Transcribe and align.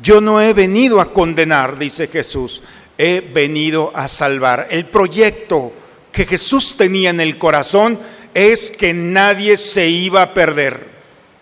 Yo 0.00 0.20
no 0.20 0.40
he 0.40 0.52
venido 0.52 1.00
a 1.00 1.12
condenar, 1.12 1.78
dice 1.78 2.06
Jesús, 2.06 2.62
he 2.96 3.20
venido 3.20 3.90
a 3.94 4.06
salvar. 4.06 4.68
El 4.70 4.86
proyecto 4.86 5.72
que 6.12 6.24
Jesús 6.24 6.76
tenía 6.76 7.10
en 7.10 7.20
el 7.20 7.36
corazón 7.36 7.98
es 8.32 8.70
que 8.70 8.94
nadie 8.94 9.56
se 9.56 9.88
iba 9.88 10.22
a 10.22 10.34
perder. 10.34 10.86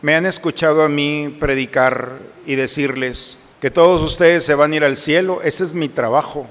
Me 0.00 0.14
han 0.14 0.24
escuchado 0.24 0.82
a 0.82 0.88
mí 0.88 1.36
predicar 1.38 2.18
y 2.46 2.54
decirles 2.54 3.38
que 3.60 3.70
todos 3.70 4.02
ustedes 4.02 4.44
se 4.44 4.54
van 4.54 4.72
a 4.72 4.76
ir 4.76 4.84
al 4.84 4.96
cielo. 4.96 5.40
Ese 5.42 5.64
es 5.64 5.74
mi 5.74 5.88
trabajo. 5.88 6.46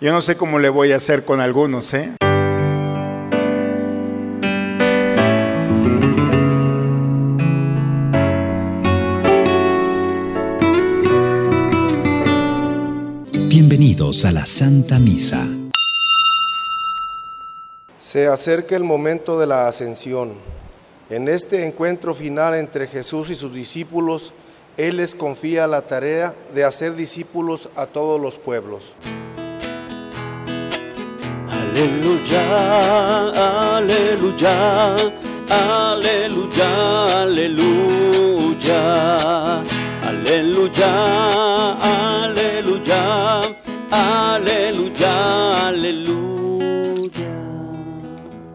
Yo 0.00 0.12
no 0.12 0.20
sé 0.20 0.36
cómo 0.36 0.58
le 0.58 0.68
voy 0.68 0.92
a 0.92 0.96
hacer 0.96 1.24
con 1.24 1.40
algunos, 1.40 1.94
¿eh? 1.94 2.12
Bienvenidos 13.78 14.24
a 14.24 14.32
la 14.32 14.44
Santa 14.44 14.98
Misa. 14.98 15.46
Se 17.96 18.26
acerca 18.26 18.74
el 18.74 18.82
momento 18.82 19.38
de 19.38 19.46
la 19.46 19.68
ascensión. 19.68 20.32
En 21.08 21.28
este 21.28 21.64
encuentro 21.64 22.12
final 22.12 22.56
entre 22.56 22.88
Jesús 22.88 23.30
y 23.30 23.36
sus 23.36 23.54
discípulos, 23.54 24.32
Él 24.76 24.96
les 24.96 25.14
confía 25.14 25.68
la 25.68 25.82
tarea 25.82 26.34
de 26.52 26.64
hacer 26.64 26.96
discípulos 26.96 27.68
a 27.76 27.86
todos 27.86 28.20
los 28.20 28.36
pueblos. 28.36 28.82
Aleluya, 31.48 32.48
aleluya, 33.76 34.96
aleluya, 35.48 37.22
aleluya, 37.22 38.00
aleluya, 40.02 41.74
aleluya, 42.24 43.57
aleluya, 43.90 45.68
aleluya. 45.68 47.08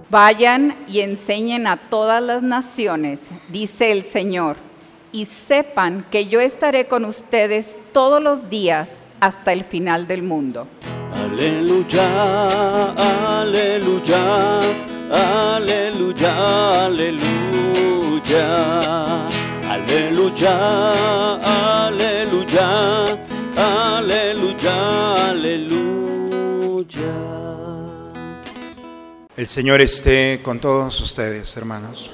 Vayan 0.09 0.75
y 0.87 0.99
enseñen 0.99 1.67
a 1.67 1.77
todas 1.77 2.21
las 2.21 2.43
naciones, 2.43 3.29
dice 3.49 3.91
el 3.91 4.03
Señor, 4.03 4.57
y 5.11 5.25
sepan 5.25 6.05
que 6.11 6.27
yo 6.27 6.39
estaré 6.39 6.87
con 6.87 7.05
ustedes 7.05 7.77
todos 7.93 8.21
los 8.21 8.49
días 8.49 8.99
hasta 9.19 9.53
el 9.53 9.63
final 9.63 10.07
del 10.07 10.23
mundo. 10.23 10.67
Aleluya, 11.23 12.91
aleluya, 13.39 14.59
aleluya, 15.55 16.85
aleluya. 16.85 17.33
Aleluya, 19.73 20.55
aleluya, 21.85 23.05
aleluya, 23.55 25.12
El 29.35 29.47
Señor 29.47 29.81
esté 29.81 30.41
con 30.43 30.59
todos 30.59 31.01
ustedes, 31.01 31.57
hermanos. 31.57 32.11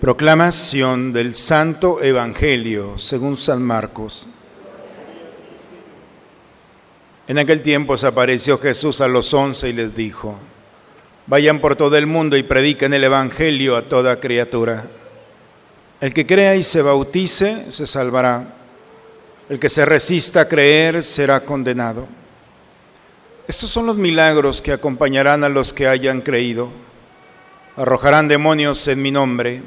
Proclamación 0.00 1.12
del 1.12 1.34
Santo 1.34 2.02
Evangelio 2.02 2.96
según 2.96 3.36
San 3.36 3.60
Marcos. 3.62 4.26
En 7.28 7.38
aquel 7.38 7.60
tiempo 7.60 7.98
se 7.98 8.06
apareció 8.06 8.56
Jesús 8.56 9.02
a 9.02 9.08
los 9.08 9.34
once 9.34 9.68
y 9.68 9.74
les 9.74 9.94
dijo, 9.94 10.38
vayan 11.26 11.58
por 11.58 11.76
todo 11.76 11.98
el 11.98 12.06
mundo 12.06 12.38
y 12.38 12.42
prediquen 12.42 12.94
el 12.94 13.04
Evangelio 13.04 13.76
a 13.76 13.82
toda 13.82 14.18
criatura. 14.18 14.86
El 16.00 16.14
que 16.14 16.26
crea 16.26 16.56
y 16.56 16.64
se 16.64 16.80
bautice 16.80 17.70
se 17.70 17.86
salvará. 17.86 18.54
El 19.50 19.60
que 19.60 19.68
se 19.68 19.84
resista 19.84 20.40
a 20.40 20.48
creer 20.48 21.04
será 21.04 21.40
condenado. 21.40 22.08
Estos 23.50 23.70
son 23.70 23.86
los 23.86 23.96
milagros 23.96 24.62
que 24.62 24.70
acompañarán 24.70 25.42
a 25.42 25.48
los 25.48 25.72
que 25.72 25.88
hayan 25.88 26.20
creído. 26.20 26.68
Arrojarán 27.76 28.28
demonios 28.28 28.86
en 28.86 29.02
mi 29.02 29.10
nombre, 29.10 29.60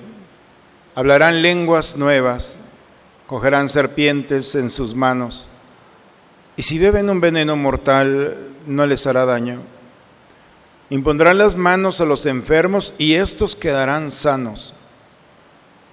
hablarán 0.95 1.41
lenguas 1.41 1.97
nuevas, 1.97 2.59
cogerán 3.27 3.67
serpientes 3.67 4.55
en 4.55 4.69
sus 4.69 4.95
manos, 4.95 5.47
y 6.55 6.61
si 6.61 6.79
beben 6.79 7.09
un 7.09 7.19
veneno 7.19 7.57
mortal 7.57 8.37
no 8.65 8.87
les 8.87 9.05
hará 9.05 9.25
daño. 9.25 9.59
Impondrán 10.89 11.37
las 11.37 11.57
manos 11.57 11.99
a 11.99 12.05
los 12.05 12.25
enfermos 12.25 12.93
y 12.97 13.15
estos 13.15 13.53
quedarán 13.53 14.11
sanos. 14.11 14.73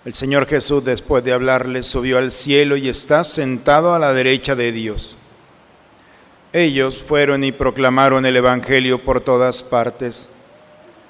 El 0.04 0.14
Señor 0.14 0.46
Jesús, 0.46 0.84
después 0.84 1.24
de 1.24 1.32
hablarles, 1.32 1.88
subió 1.88 2.18
al 2.18 2.30
cielo 2.30 2.76
y 2.76 2.88
está 2.88 3.24
sentado 3.24 3.94
a 3.94 3.98
la 3.98 4.12
derecha 4.12 4.54
de 4.54 4.70
Dios. 4.70 5.16
Ellos 6.52 7.00
fueron 7.00 7.44
y 7.44 7.52
proclamaron 7.52 8.26
el 8.26 8.36
Evangelio 8.36 9.04
por 9.04 9.20
todas 9.20 9.62
partes, 9.62 10.28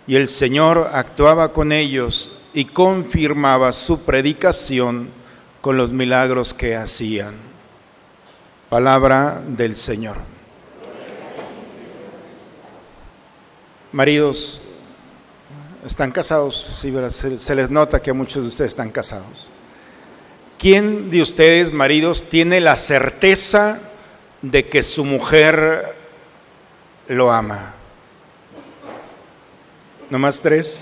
y 0.07 0.17
el 0.17 0.29
Señor 0.29 0.91
actuaba 0.93 1.53
con 1.53 1.73
ellos 1.73 2.41
y 2.53 2.67
confirmaba 2.67 3.73
su 3.73 4.05
predicación 4.05 5.09
con 5.61 5.77
los 5.77 5.93
milagros 5.93 6.53
que 6.53 6.77
hacían. 6.77 7.35
Palabra 8.69 9.43
del 9.47 9.77
Señor. 9.77 10.17
Maridos, 13.93 14.61
¿están 15.87 16.13
casados? 16.13 16.79
Sí, 16.81 16.93
se, 17.39 17.55
les 17.55 17.71
nota 17.71 18.01
que 18.01 18.13
muchos 18.13 18.43
de 18.43 18.49
ustedes 18.49 18.73
están 18.73 18.91
casados. 18.91 19.49
¿Quién 20.59 21.11
de 21.11 21.23
ustedes, 21.23 21.73
maridos, 21.73 22.25
tiene 22.25 22.61
la 22.61 22.77
certeza 22.77 23.81
de 24.43 24.69
que 24.69 24.83
su 24.83 25.05
mujer 25.05 25.97
lo 27.09 27.31
ama? 27.31 27.75
¿No 30.09 30.19
más 30.19 30.41
tres? 30.41 30.81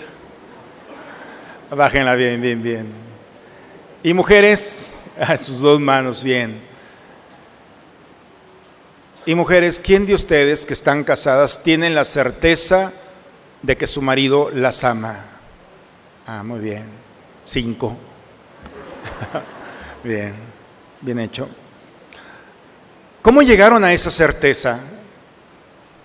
Bájenla 1.70 2.14
bien, 2.14 2.40
bien, 2.40 2.62
bien. 2.62 2.92
Y 4.02 4.14
mujeres, 4.14 4.96
a 5.20 5.36
sus 5.36 5.60
dos 5.60 5.80
manos, 5.80 6.24
bien. 6.24 6.60
Y 9.26 9.34
mujeres, 9.34 9.78
¿quién 9.78 10.06
de 10.06 10.14
ustedes 10.14 10.64
que 10.64 10.72
están 10.72 11.04
casadas 11.04 11.62
tienen 11.62 11.94
la 11.94 12.06
certeza 12.06 12.92
de 13.60 13.76
que 13.76 13.86
su 13.86 14.00
marido 14.00 14.50
las 14.50 14.84
ama? 14.84 15.18
Ah, 16.26 16.42
muy 16.42 16.60
bien. 16.60 16.86
Cinco. 17.44 17.94
bien, 20.04 20.34
bien 21.02 21.18
hecho. 21.18 21.48
¿Cómo 23.22 23.42
llegaron 23.42 23.84
a 23.84 23.92
esa 23.92 24.10
certeza? 24.10 24.78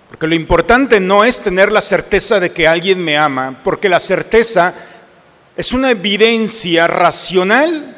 Porque 0.09 0.27
lo 0.27 0.35
importante 0.35 0.99
no 0.99 1.23
es 1.23 1.39
tener 1.39 1.71
la 1.71 1.81
certeza 1.81 2.39
de 2.39 2.51
que 2.51 2.67
alguien 2.67 3.03
me 3.03 3.17
ama, 3.17 3.59
porque 3.63 3.89
la 3.89 3.99
certeza 3.99 4.73
es 5.55 5.71
una 5.71 5.91
evidencia 5.91 6.87
racional 6.87 7.97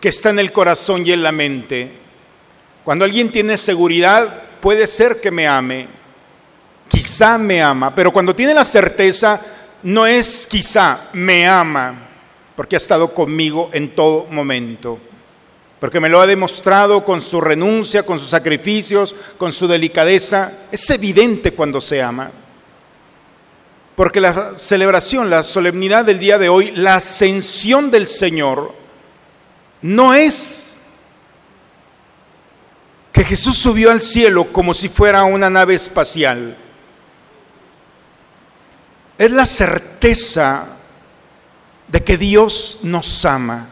que 0.00 0.08
está 0.08 0.30
en 0.30 0.38
el 0.38 0.52
corazón 0.52 1.06
y 1.06 1.12
en 1.12 1.22
la 1.22 1.32
mente. 1.32 1.90
Cuando 2.84 3.04
alguien 3.04 3.30
tiene 3.30 3.56
seguridad, 3.56 4.42
puede 4.60 4.86
ser 4.86 5.20
que 5.20 5.30
me 5.30 5.46
ame, 5.46 5.88
quizá 6.88 7.38
me 7.38 7.62
ama, 7.62 7.94
pero 7.94 8.12
cuando 8.12 8.34
tiene 8.34 8.54
la 8.54 8.64
certeza, 8.64 9.40
no 9.82 10.06
es 10.06 10.46
quizá, 10.46 11.08
me 11.12 11.46
ama, 11.46 11.94
porque 12.56 12.76
ha 12.76 12.78
estado 12.78 13.12
conmigo 13.12 13.70
en 13.72 13.94
todo 13.94 14.26
momento, 14.30 14.98
porque 15.80 16.00
me 16.00 16.08
lo 16.08 16.20
ha 16.20 16.26
demostrado 16.26 17.04
con 17.04 17.20
su 17.20 17.40
renuncia, 17.40 18.04
con 18.04 18.18
sus 18.18 18.30
sacrificios, 18.30 19.14
con 19.36 19.52
su 19.52 19.66
delicadeza. 19.68 20.52
Es 20.72 20.88
evidente 20.90 21.52
cuando 21.52 21.80
se 21.80 22.02
ama. 22.02 22.30
Porque 23.94 24.20
la 24.20 24.52
celebración, 24.56 25.30
la 25.30 25.42
solemnidad 25.42 26.04
del 26.04 26.18
día 26.18 26.38
de 26.38 26.48
hoy, 26.48 26.70
la 26.72 26.96
ascensión 26.96 27.90
del 27.90 28.06
Señor, 28.06 28.74
no 29.82 30.14
es 30.14 30.72
que 33.12 33.24
Jesús 33.24 33.56
subió 33.56 33.92
al 33.92 34.02
cielo 34.02 34.44
como 34.52 34.74
si 34.74 34.88
fuera 34.88 35.22
una 35.24 35.48
nave 35.48 35.74
espacial. 35.74 36.56
Es 39.16 39.30
la 39.30 39.46
certeza 39.46 40.66
de 41.86 42.02
que 42.02 42.18
Dios 42.18 42.80
nos 42.82 43.24
ama. 43.24 43.68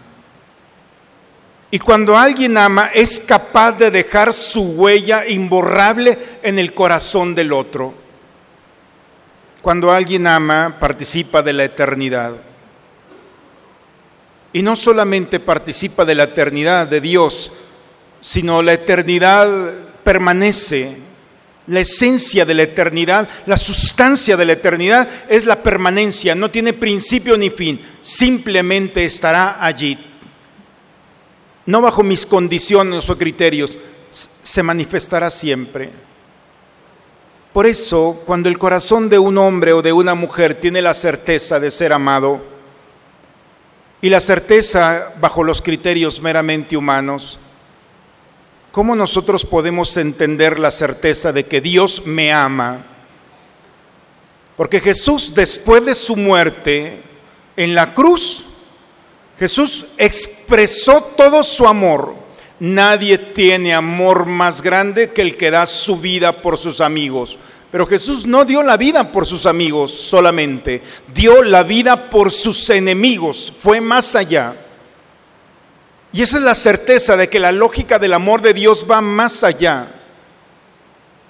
Y 1.74 1.78
cuando 1.78 2.18
alguien 2.18 2.58
ama 2.58 2.90
es 2.92 3.18
capaz 3.18 3.72
de 3.72 3.90
dejar 3.90 4.34
su 4.34 4.72
huella 4.72 5.26
imborrable 5.26 6.18
en 6.42 6.58
el 6.58 6.74
corazón 6.74 7.34
del 7.34 7.50
otro. 7.50 7.94
Cuando 9.62 9.90
alguien 9.90 10.26
ama 10.26 10.76
participa 10.78 11.42
de 11.42 11.54
la 11.54 11.64
eternidad. 11.64 12.32
Y 14.52 14.60
no 14.60 14.76
solamente 14.76 15.40
participa 15.40 16.04
de 16.04 16.14
la 16.14 16.24
eternidad 16.24 16.86
de 16.88 17.00
Dios, 17.00 17.54
sino 18.20 18.60
la 18.60 18.74
eternidad 18.74 19.48
permanece. 20.04 20.94
La 21.68 21.80
esencia 21.80 22.44
de 22.44 22.52
la 22.52 22.64
eternidad, 22.64 23.26
la 23.46 23.56
sustancia 23.56 24.36
de 24.36 24.44
la 24.44 24.52
eternidad 24.52 25.08
es 25.26 25.46
la 25.46 25.62
permanencia, 25.62 26.34
no 26.34 26.50
tiene 26.50 26.74
principio 26.74 27.38
ni 27.38 27.48
fin, 27.48 27.80
simplemente 28.02 29.06
estará 29.06 29.64
allí. 29.64 30.11
No 31.66 31.80
bajo 31.80 32.02
mis 32.02 32.26
condiciones 32.26 33.08
o 33.08 33.16
criterios, 33.16 33.78
se 34.10 34.62
manifestará 34.62 35.30
siempre. 35.30 35.90
Por 37.52 37.66
eso, 37.66 38.22
cuando 38.26 38.48
el 38.48 38.58
corazón 38.58 39.08
de 39.08 39.18
un 39.18 39.36
hombre 39.38 39.72
o 39.72 39.82
de 39.82 39.92
una 39.92 40.14
mujer 40.14 40.54
tiene 40.54 40.80
la 40.80 40.94
certeza 40.94 41.60
de 41.60 41.70
ser 41.70 41.92
amado, 41.92 42.40
y 44.00 44.08
la 44.08 44.20
certeza 44.20 45.12
bajo 45.20 45.44
los 45.44 45.62
criterios 45.62 46.20
meramente 46.20 46.76
humanos, 46.76 47.38
¿cómo 48.72 48.96
nosotros 48.96 49.44
podemos 49.44 49.96
entender 49.96 50.58
la 50.58 50.72
certeza 50.72 51.32
de 51.32 51.44
que 51.44 51.60
Dios 51.60 52.06
me 52.06 52.32
ama? 52.32 52.84
Porque 54.56 54.80
Jesús, 54.80 55.34
después 55.34 55.84
de 55.84 55.94
su 55.94 56.16
muerte 56.16 57.02
en 57.56 57.74
la 57.74 57.94
cruz, 57.94 58.51
Jesús 59.38 59.86
expresó 59.98 61.02
todo 61.16 61.42
su 61.42 61.66
amor. 61.66 62.14
Nadie 62.60 63.18
tiene 63.18 63.74
amor 63.74 64.26
más 64.26 64.62
grande 64.62 65.10
que 65.10 65.22
el 65.22 65.36
que 65.36 65.50
da 65.50 65.66
su 65.66 65.96
vida 65.96 66.32
por 66.32 66.58
sus 66.58 66.80
amigos. 66.80 67.38
Pero 67.72 67.86
Jesús 67.86 68.26
no 68.26 68.44
dio 68.44 68.62
la 68.62 68.76
vida 68.76 69.10
por 69.10 69.26
sus 69.26 69.46
amigos 69.46 69.92
solamente, 69.92 70.82
dio 71.14 71.42
la 71.42 71.62
vida 71.62 72.10
por 72.10 72.30
sus 72.30 72.68
enemigos, 72.68 73.50
fue 73.58 73.80
más 73.80 74.14
allá. 74.14 74.54
Y 76.12 76.20
esa 76.20 76.36
es 76.36 76.42
la 76.44 76.54
certeza 76.54 77.16
de 77.16 77.28
que 77.30 77.40
la 77.40 77.50
lógica 77.50 77.98
del 77.98 78.12
amor 78.12 78.42
de 78.42 78.52
Dios 78.52 78.84
va 78.88 79.00
más 79.00 79.42
allá. 79.42 79.88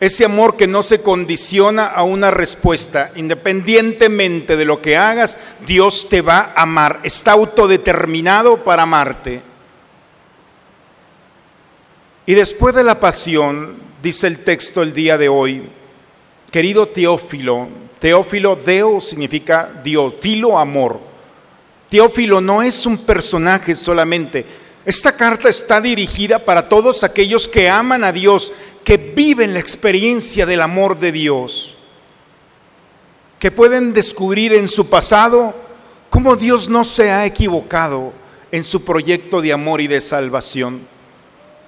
Ese 0.02 0.24
amor 0.24 0.56
que 0.56 0.66
no 0.66 0.82
se 0.82 1.00
condiciona 1.00 1.86
a 1.86 2.02
una 2.02 2.32
respuesta, 2.32 3.12
independientemente 3.14 4.56
de 4.56 4.64
lo 4.64 4.82
que 4.82 4.96
hagas, 4.96 5.38
Dios 5.64 6.08
te 6.08 6.22
va 6.22 6.52
a 6.56 6.62
amar. 6.62 6.98
Está 7.04 7.30
autodeterminado 7.30 8.64
para 8.64 8.82
amarte. 8.82 9.42
Y 12.26 12.34
después 12.34 12.74
de 12.74 12.82
la 12.82 12.98
pasión, 12.98 13.76
dice 14.02 14.26
el 14.26 14.42
texto 14.42 14.82
el 14.82 14.92
día 14.92 15.16
de 15.16 15.28
hoy, 15.28 15.68
querido 16.50 16.88
Teófilo, 16.88 17.68
Teófilo, 18.00 18.56
Deo 18.56 19.00
significa 19.00 19.70
Dios, 19.84 20.14
filo, 20.20 20.58
amor. 20.58 20.98
Teófilo 21.88 22.40
no 22.40 22.60
es 22.60 22.86
un 22.86 22.98
personaje 22.98 23.76
solamente. 23.76 24.44
Esta 24.84 25.16
carta 25.16 25.48
está 25.48 25.80
dirigida 25.80 26.40
para 26.40 26.68
todos 26.68 27.04
aquellos 27.04 27.46
que 27.46 27.68
aman 27.68 28.02
a 28.02 28.10
Dios, 28.10 28.52
que 28.84 28.96
viven 28.96 29.54
la 29.54 29.60
experiencia 29.60 30.46
del 30.46 30.60
amor 30.60 30.98
de 30.98 31.12
Dios, 31.12 31.74
que 33.38 33.50
pueden 33.50 33.92
descubrir 33.92 34.52
en 34.52 34.68
su 34.68 34.88
pasado 34.88 35.54
cómo 36.10 36.36
Dios 36.36 36.68
no 36.68 36.84
se 36.84 37.10
ha 37.10 37.24
equivocado 37.26 38.12
en 38.50 38.64
su 38.64 38.84
proyecto 38.84 39.40
de 39.40 39.52
amor 39.52 39.80
y 39.80 39.86
de 39.86 40.00
salvación, 40.00 40.80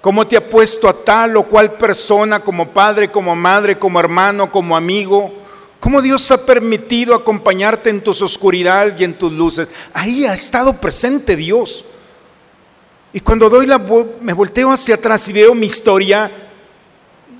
cómo 0.00 0.26
te 0.26 0.36
ha 0.36 0.48
puesto 0.48 0.88
a 0.88 0.92
tal 0.92 1.36
o 1.36 1.44
cual 1.44 1.72
persona 1.72 2.40
como 2.40 2.68
padre, 2.68 3.10
como 3.10 3.34
madre, 3.34 3.78
como 3.78 3.98
hermano, 3.98 4.50
como 4.50 4.76
amigo, 4.76 5.32
cómo 5.80 6.02
Dios 6.02 6.30
ha 6.30 6.44
permitido 6.44 7.14
acompañarte 7.14 7.90
en 7.90 8.02
tus 8.02 8.22
oscuridades 8.22 8.94
y 8.98 9.04
en 9.04 9.14
tus 9.14 9.32
luces. 9.32 9.68
Ahí 9.92 10.26
ha 10.26 10.34
estado 10.34 10.74
presente 10.74 11.36
Dios. 11.36 11.86
Y 13.12 13.20
cuando 13.20 13.48
doy 13.48 13.66
la 13.66 13.78
me 14.20 14.32
volteo 14.32 14.72
hacia 14.72 14.96
atrás 14.96 15.28
y 15.28 15.32
veo 15.32 15.54
mi 15.54 15.66
historia, 15.66 16.30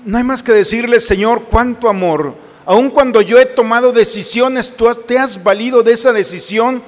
no 0.05 0.19
hay 0.19 0.23
más 0.23 0.43
que 0.43 0.51
decirle, 0.51 0.99
Señor, 0.99 1.45
cuánto 1.49 1.89
amor. 1.89 2.35
Aun 2.65 2.91
cuando 2.91 3.21
yo 3.21 3.39
he 3.39 3.45
tomado 3.45 3.91
decisiones, 3.91 4.75
tú 4.75 4.87
te 4.93 5.17
has 5.17 5.43
valido 5.43 5.81
de 5.81 5.93
esa 5.93 6.13
decisión 6.13 6.81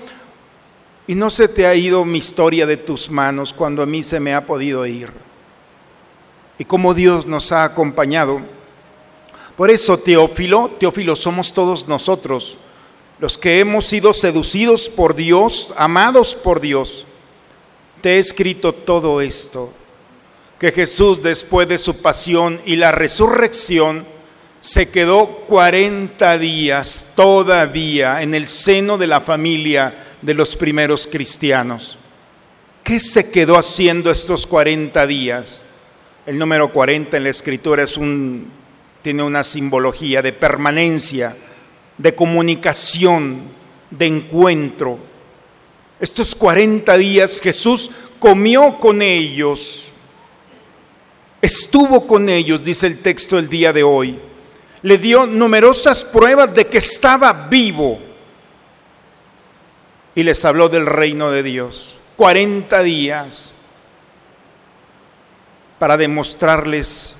y 1.07 1.15
no 1.15 1.31
se 1.31 1.47
te 1.47 1.65
ha 1.65 1.73
ido 1.73 2.05
mi 2.05 2.19
historia 2.19 2.67
de 2.67 2.77
tus 2.77 3.09
manos 3.09 3.53
cuando 3.53 3.81
a 3.81 3.87
mí 3.87 4.03
se 4.03 4.19
me 4.19 4.35
ha 4.35 4.45
podido 4.45 4.85
ir. 4.85 5.11
Y 6.59 6.65
como 6.65 6.93
Dios 6.93 7.25
nos 7.25 7.51
ha 7.51 7.63
acompañado. 7.63 8.39
Por 9.55 9.71
eso, 9.71 9.97
Teófilo, 9.97 10.71
Teófilo 10.79 11.15
somos 11.15 11.53
todos 11.53 11.87
nosotros, 11.87 12.59
los 13.19 13.39
que 13.39 13.59
hemos 13.59 13.85
sido 13.85 14.13
seducidos 14.13 14.89
por 14.89 15.15
Dios, 15.15 15.73
amados 15.77 16.35
por 16.35 16.61
Dios. 16.61 17.05
Te 18.01 18.15
he 18.15 18.19
escrito 18.19 18.73
todo 18.73 19.21
esto 19.21 19.73
que 20.59 20.71
Jesús 20.71 21.21
después 21.21 21.67
de 21.67 21.77
su 21.77 22.01
pasión 22.01 22.59
y 22.65 22.75
la 22.75 22.91
resurrección 22.91 24.05
se 24.59 24.89
quedó 24.89 25.27
40 25.47 26.37
días 26.39 27.13
todavía 27.15 28.21
en 28.21 28.33
el 28.33 28.47
seno 28.47 28.97
de 28.97 29.07
la 29.07 29.21
familia 29.21 30.05
de 30.21 30.33
los 30.33 30.55
primeros 30.55 31.07
cristianos. 31.07 31.97
¿Qué 32.83 32.99
se 32.99 33.31
quedó 33.31 33.57
haciendo 33.57 34.09
estos 34.09 34.47
40 34.47 35.05
días? 35.05 35.61
El 36.25 36.37
número 36.37 36.71
40 36.71 37.17
en 37.17 37.23
la 37.23 37.29
escritura 37.29 37.83
es 37.83 37.97
un, 37.97 38.49
tiene 39.03 39.23
una 39.23 39.43
simbología 39.43 40.21
de 40.21 40.33
permanencia, 40.33 41.35
de 41.97 42.15
comunicación, 42.15 43.41
de 43.91 44.07
encuentro. 44.07 44.99
Estos 45.99 46.35
40 46.35 46.97
días 46.97 47.39
Jesús 47.41 47.91
comió 48.19 48.77
con 48.79 49.01
ellos, 49.01 49.86
Estuvo 51.41 52.07
con 52.07 52.29
ellos, 52.29 52.63
dice 52.63 52.87
el 52.87 52.99
texto 52.99 53.37
el 53.37 53.49
día 53.49 53.71
de 53.71 53.83
hoy. 53.83 54.19
Le 54.81 54.97
dio 54.97 55.25
numerosas 55.25 56.05
pruebas 56.05 56.53
de 56.53 56.67
que 56.67 56.79
estaba 56.79 57.33
vivo. 57.33 57.99
Y 60.15 60.23
les 60.23 60.43
habló 60.45 60.69
del 60.69 60.85
reino 60.85 61.29
de 61.29 61.43
Dios. 61.43 61.97
40 62.15 62.81
días 62.81 63.51
para 65.77 65.97
demostrarles 65.97 67.15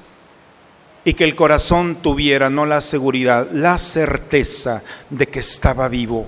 y 1.05 1.13
que 1.13 1.23
el 1.23 1.35
corazón 1.35 1.97
tuviera 2.01 2.49
no 2.49 2.65
la 2.65 2.81
seguridad, 2.81 3.47
la 3.51 3.77
certeza 3.77 4.83
de 5.09 5.27
que 5.27 5.39
estaba 5.39 5.87
vivo. 5.87 6.27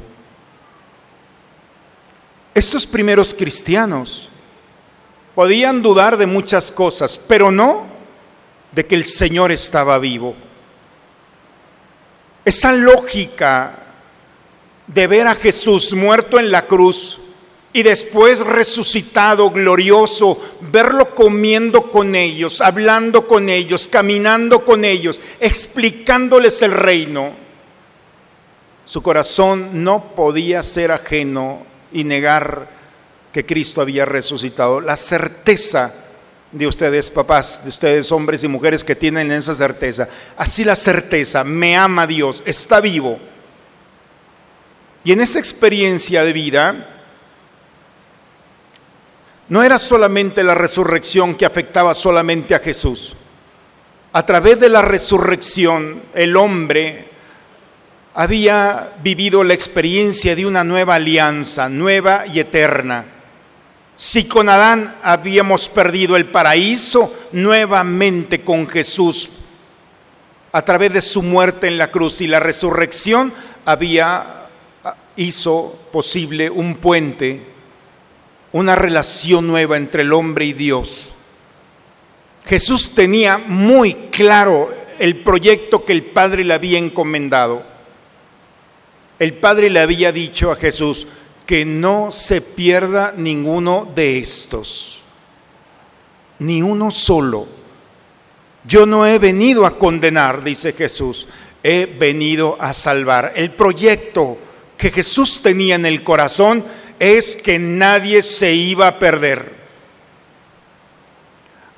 Estos 2.54 2.86
primeros 2.86 3.34
cristianos 3.34 4.29
Podían 5.40 5.82
dudar 5.82 6.18
de 6.18 6.26
muchas 6.26 6.70
cosas, 6.70 7.18
pero 7.18 7.50
no 7.50 7.86
de 8.74 8.86
que 8.86 8.96
el 8.96 9.06
Señor 9.06 9.54
estaba 9.54 9.98
vivo. 9.98 10.36
Esa 12.44 12.74
lógica 12.74 13.72
de 14.86 15.08
ver 15.08 15.28
a 15.28 15.36
Jesús 15.36 15.94
muerto 15.94 16.40
en 16.40 16.52
la 16.52 16.66
cruz 16.66 17.22
y 17.72 17.84
después 17.84 18.42
resucitado, 18.42 19.50
glorioso, 19.50 20.58
verlo 20.60 21.16
comiendo 21.16 21.84
con 21.84 22.16
ellos, 22.16 22.60
hablando 22.60 23.26
con 23.26 23.48
ellos, 23.48 23.88
caminando 23.88 24.66
con 24.66 24.84
ellos, 24.84 25.22
explicándoles 25.40 26.62
el 26.64 26.74
reino. 26.74 27.32
Su 28.84 29.02
corazón 29.02 29.86
no 29.86 30.04
podía 30.16 30.62
ser 30.64 30.92
ajeno 30.92 31.60
y 31.94 32.04
negar 32.04 32.79
que 33.34 33.46
Cristo 33.46 33.82
había 33.82 34.06
resucitado, 34.06 34.82
la 34.82 34.96
certeza 34.96 35.94
de 36.52 36.66
ustedes 36.66 37.10
papás, 37.10 37.64
de 37.64 37.70
ustedes 37.70 38.12
hombres 38.12 38.44
y 38.44 38.48
mujeres 38.48 38.84
que 38.84 38.96
tienen 38.96 39.32
esa 39.32 39.54
certeza. 39.54 40.10
Así 40.38 40.64
la 40.64 40.76
certeza, 40.76 41.44
me 41.44 41.78
ama 41.78 42.08
Dios, 42.08 42.42
está 42.46 42.82
vivo. 42.82 43.20
Y 45.04 45.12
en 45.12 45.22
esa 45.22 45.40
experiencia 45.40 46.24
de 46.24 46.34
vida, 46.34 46.96
no 49.48 49.64
era 49.64 49.78
solamente 49.78 50.44
la 50.44 50.56
resurrección 50.56 51.36
que 51.36 51.46
afectaba 51.46 51.94
solamente 51.94 52.56
a 52.56 52.60
Jesús. 52.60 53.16
A 54.12 54.26
través 54.26 54.60
de 54.60 54.70
la 54.70 54.82
resurrección, 54.82 56.02
el 56.16 56.36
hombre 56.36 57.10
había 58.16 58.94
vivido 59.04 59.44
la 59.44 59.54
experiencia 59.54 60.36
de 60.36 60.48
una 60.48 60.64
nueva 60.64 60.96
alianza, 60.96 61.70
nueva 61.70 62.26
y 62.26 62.40
eterna 62.40 63.19
si 64.00 64.30
con 64.30 64.48
Adán 64.48 64.96
habíamos 65.04 65.68
perdido 65.68 66.16
el 66.16 66.28
paraíso, 66.28 67.14
nuevamente 67.34 68.46
con 68.46 68.66
Jesús, 68.66 69.30
a 70.54 70.62
través 70.62 70.94
de 70.94 71.02
su 71.02 71.22
muerte 71.22 71.68
en 71.68 71.78
la 71.78 71.92
cruz 71.92 72.22
y 72.22 72.28
la 72.28 72.40
resurrección, 72.40 73.34
había 73.66 74.48
ah, 74.86 74.96
hizo 75.18 75.78
posible 75.92 76.50
un 76.50 76.76
puente, 76.76 77.42
una 78.54 78.74
relación 78.74 79.46
nueva 79.48 79.76
entre 79.76 80.04
el 80.04 80.14
hombre 80.14 80.46
y 80.46 80.54
Dios. 80.54 81.10
Jesús 82.46 82.92
tenía 82.96 83.38
muy 83.38 83.96
claro 84.12 84.74
el 84.98 85.18
proyecto 85.18 85.84
que 85.84 85.92
el 85.92 86.04
Padre 86.04 86.46
le 86.46 86.54
había 86.54 86.80
encomendado. 86.80 87.64
El 89.20 89.34
Padre 89.34 89.70
le 89.70 89.82
había 89.82 90.14
dicho 90.14 90.54
a 90.54 90.56
Jesús, 90.56 91.06
que 91.50 91.66
no 91.66 92.12
se 92.12 92.42
pierda 92.42 93.12
ninguno 93.18 93.92
de 93.96 94.20
estos, 94.20 95.02
ni 96.38 96.62
uno 96.62 96.92
solo. 96.92 97.48
Yo 98.66 98.86
no 98.86 99.08
he 99.08 99.18
venido 99.18 99.66
a 99.66 99.80
condenar, 99.80 100.44
dice 100.44 100.74
Jesús, 100.74 101.26
he 101.64 101.88
venido 101.88 102.56
a 102.60 102.72
salvar. 102.74 103.34
El 103.36 103.50
proyecto 103.50 104.38
que 104.78 104.92
Jesús 104.92 105.42
tenía 105.42 105.74
en 105.74 105.88
el 105.88 106.04
corazón 106.04 106.64
es 107.00 107.36
que 107.36 107.58
nadie 107.58 108.22
se 108.22 108.54
iba 108.54 108.86
a 108.88 109.00
perder. 109.00 109.52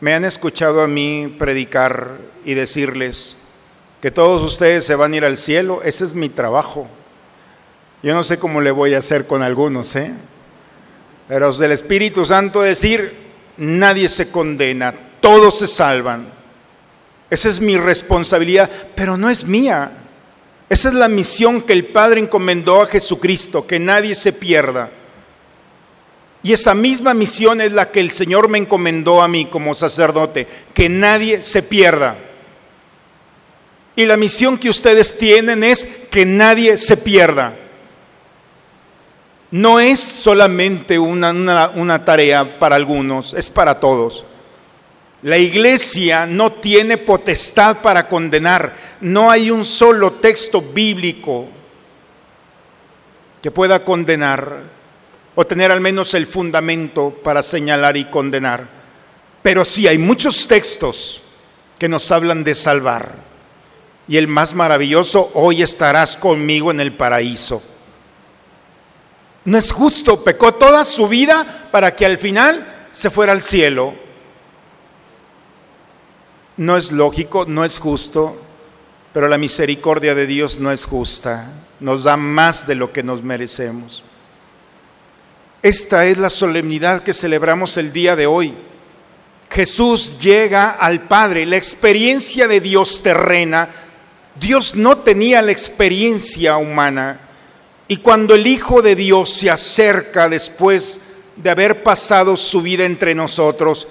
Me 0.02 0.14
han 0.14 0.26
escuchado 0.26 0.82
a 0.82 0.88
mí 0.90 1.34
predicar 1.40 2.18
y 2.44 2.56
decirles 2.56 3.38
que 4.02 4.12
todos 4.12 4.42
ustedes 4.42 4.84
se 4.84 4.96
van 4.96 5.14
a 5.14 5.16
ir 5.16 5.24
al 5.24 5.38
cielo. 5.38 5.82
Ese 5.82 6.04
es 6.04 6.14
mi 6.14 6.28
trabajo. 6.28 6.90
Yo 8.04 8.16
no 8.16 8.24
sé 8.24 8.40
cómo 8.40 8.62
le 8.62 8.72
voy 8.72 8.96
a 8.96 9.00
hacer 9.00 9.28
con 9.28 9.44
algunos, 9.44 9.96
¿eh? 9.96 10.12
Pero 11.28 11.54
del 11.54 11.72
Espíritu 11.72 12.26
Santo 12.26 12.62
decir, 12.62 13.14
nadie 13.58 14.10
se 14.10 14.32
condena, 14.32 14.94
todos 15.20 15.60
se 15.60 15.68
salvan. 15.68 16.26
Esa 17.30 17.48
es 17.48 17.62
mi 17.62 17.78
responsabilidad, 17.78 18.70
pero 18.96 19.18
no 19.18 19.30
es 19.30 19.46
mía. 19.46 19.92
Esa 20.68 20.90
es 20.90 20.96
la 20.96 21.08
misión 21.08 21.62
que 21.62 21.74
el 21.74 21.86
Padre 21.86 22.20
encomendó 22.20 22.82
a 22.82 22.88
Jesucristo, 22.88 23.66
que 23.68 23.80
nadie 23.80 24.16
se 24.16 24.34
pierda. 24.34 24.90
Y 26.44 26.54
esa 26.54 26.74
misma 26.74 27.14
misión 27.14 27.62
es 27.62 27.72
la 27.72 27.90
que 27.90 28.00
el 28.00 28.12
Señor 28.12 28.50
me 28.50 28.58
encomendó 28.58 29.22
a 29.22 29.28
mí 29.28 29.46
como 29.46 29.76
sacerdote, 29.76 30.48
que 30.74 30.90
nadie 30.90 31.44
se 31.44 31.62
pierda. 31.62 32.16
Y 33.96 34.06
la 34.06 34.18
misión 34.18 34.58
que 34.58 34.70
ustedes 34.70 35.18
tienen 35.18 35.64
es 35.64 36.08
que 36.10 36.26
nadie 36.26 36.78
se 36.78 36.98
pierda. 36.98 37.54
No 39.52 39.82
es 39.82 40.00
solamente 40.00 40.98
una, 40.98 42.06
tarea 42.06 42.58
para 42.58 42.78
algunos, 42.78 43.34
es 43.34 43.50
para 43.50 43.80
todos. 43.80 44.24
La 45.24 45.38
iglesia 45.38 46.26
no 46.26 46.54
tiene 46.54 46.98
potestad 46.98 47.78
para 47.82 48.08
condenar. 48.08 48.74
No 49.02 49.30
hay 49.30 49.52
un 49.52 49.66
solo 49.66 50.14
texto 50.14 50.62
bíblico 50.62 51.48
que 53.42 53.52
pueda 53.52 53.84
condenar 53.84 54.60
o 55.36 55.46
tener 55.46 55.72
al 55.72 55.82
menos 55.82 56.14
el 56.14 56.26
fundamento 56.26 57.14
para 57.22 57.44
señalar 57.44 57.98
y 57.98 58.06
condenar. 58.06 58.68
Pero 59.42 59.66
sí 59.66 59.86
hay 59.86 59.98
muchos 59.98 60.48
textos 60.48 61.24
que 61.78 61.90
nos 61.90 62.10
hablan 62.12 62.46
de 62.46 62.56
salvar. 62.56 63.16
Y 64.08 64.18
el 64.18 64.28
más 64.28 64.54
maravilloso, 64.54 65.30
hoy 65.34 65.62
estarás 65.62 66.16
conmigo 66.16 66.72
en 66.72 66.80
el 66.80 66.94
paraíso. 66.94 67.62
No 69.46 69.58
es 69.58 69.72
justo, 69.72 70.24
pecó 70.24 70.54
toda 70.54 70.84
su 70.84 71.08
vida 71.08 71.68
para 71.72 71.96
que 71.96 72.06
al 72.06 72.18
final 72.18 72.66
se 72.92 73.10
fuera 73.10 73.32
al 73.32 73.42
cielo 73.42 73.94
no 76.62 76.78
es 76.78 76.92
lógico, 76.92 77.46
no 77.48 77.66
es 77.66 77.80
justo, 77.80 78.40
pero 79.14 79.28
la 79.28 79.40
misericordia 79.40 80.14
de 80.14 80.28
Dios 80.28 80.60
no 80.60 80.72
es 80.72 80.86
justa, 80.86 81.48
nos 81.80 82.04
da 82.04 82.18
más 82.18 82.68
de 82.68 82.76
lo 82.76 82.94
que 82.94 83.02
nos 83.02 83.24
merecemos. 83.24 84.04
Esta 85.64 86.06
es 86.06 86.18
la 86.18 86.30
solemnidad 86.30 87.02
que 87.02 87.14
celebramos 87.14 87.78
el 87.78 87.92
día 87.92 88.16
de 88.16 88.28
hoy. 88.28 88.54
Jesús 89.50 90.20
llega 90.22 90.70
al 90.70 91.02
Padre, 91.02 91.48
la 91.48 91.58
experiencia 91.58 92.48
de 92.48 92.62
Dios 92.62 93.02
terrena. 93.02 93.68
Dios 94.40 94.76
no 94.76 95.00
tenía 95.00 95.42
la 95.42 95.52
experiencia 95.52 96.58
humana. 96.58 97.20
Y 97.88 97.98
cuando 97.98 98.36
el 98.36 98.48
Hijo 98.48 98.82
de 98.82 98.96
Dios 98.96 99.30
se 99.30 99.50
acerca 99.50 100.30
después 100.30 101.00
de 101.36 101.50
haber 101.50 101.84
pasado 101.84 102.38
su 102.38 102.62
vida 102.62 102.86
entre 102.86 103.16
nosotros, 103.16 103.88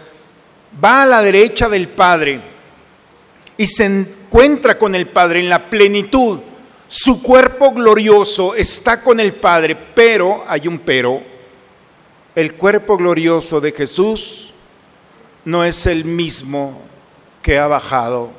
va 0.83 1.03
a 1.03 1.07
la 1.07 1.23
derecha 1.23 1.69
del 1.69 1.89
Padre 1.89 2.41
y 3.57 3.67
se 3.67 3.85
encuentra 3.85 4.79
con 4.79 4.95
el 4.95 5.07
Padre 5.07 5.41
en 5.41 5.49
la 5.49 5.69
plenitud. 5.69 6.39
Su 6.89 7.23
cuerpo 7.23 7.73
glorioso 7.73 8.55
está 8.55 9.03
con 9.03 9.21
el 9.21 9.35
Padre, 9.35 9.77
pero, 9.95 10.45
hay 10.49 10.67
un 10.67 10.79
pero, 10.79 11.23
el 12.35 12.55
cuerpo 12.55 12.97
glorioso 12.97 13.61
de 13.61 13.73
Jesús 13.73 14.53
no 15.45 15.65
es 15.65 15.87
el 15.87 16.05
mismo 16.05 16.81
que 17.43 17.59
ha 17.59 17.67
bajado. 17.67 18.31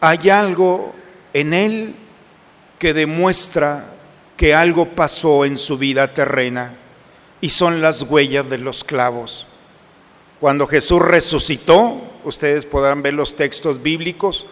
Hay 0.00 0.30
algo 0.30 0.92
en 1.32 1.54
él 1.54 1.94
que 2.78 2.92
demuestra 2.92 3.91
que 4.42 4.56
algo 4.56 4.86
pasó 4.86 5.44
en 5.44 5.56
su 5.56 5.78
vida 5.78 6.12
terrena 6.12 6.74
y 7.40 7.48
son 7.48 7.80
las 7.80 8.02
huellas 8.02 8.50
de 8.50 8.58
los 8.58 8.82
clavos. 8.82 9.46
Cuando 10.40 10.66
Jesús 10.66 11.00
resucitó, 11.00 12.02
ustedes 12.24 12.66
podrán 12.66 13.04
ver 13.04 13.14
los 13.14 13.36
textos 13.36 13.80
bíblicos. 13.80 14.46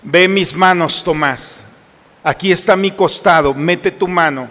Ve 0.00 0.28
mis 0.28 0.54
manos, 0.54 1.04
Tomás. 1.04 1.60
Aquí 2.22 2.52
está 2.52 2.74
mi 2.74 2.92
costado, 2.92 3.52
mete 3.52 3.90
tu 3.90 4.08
mano. 4.08 4.48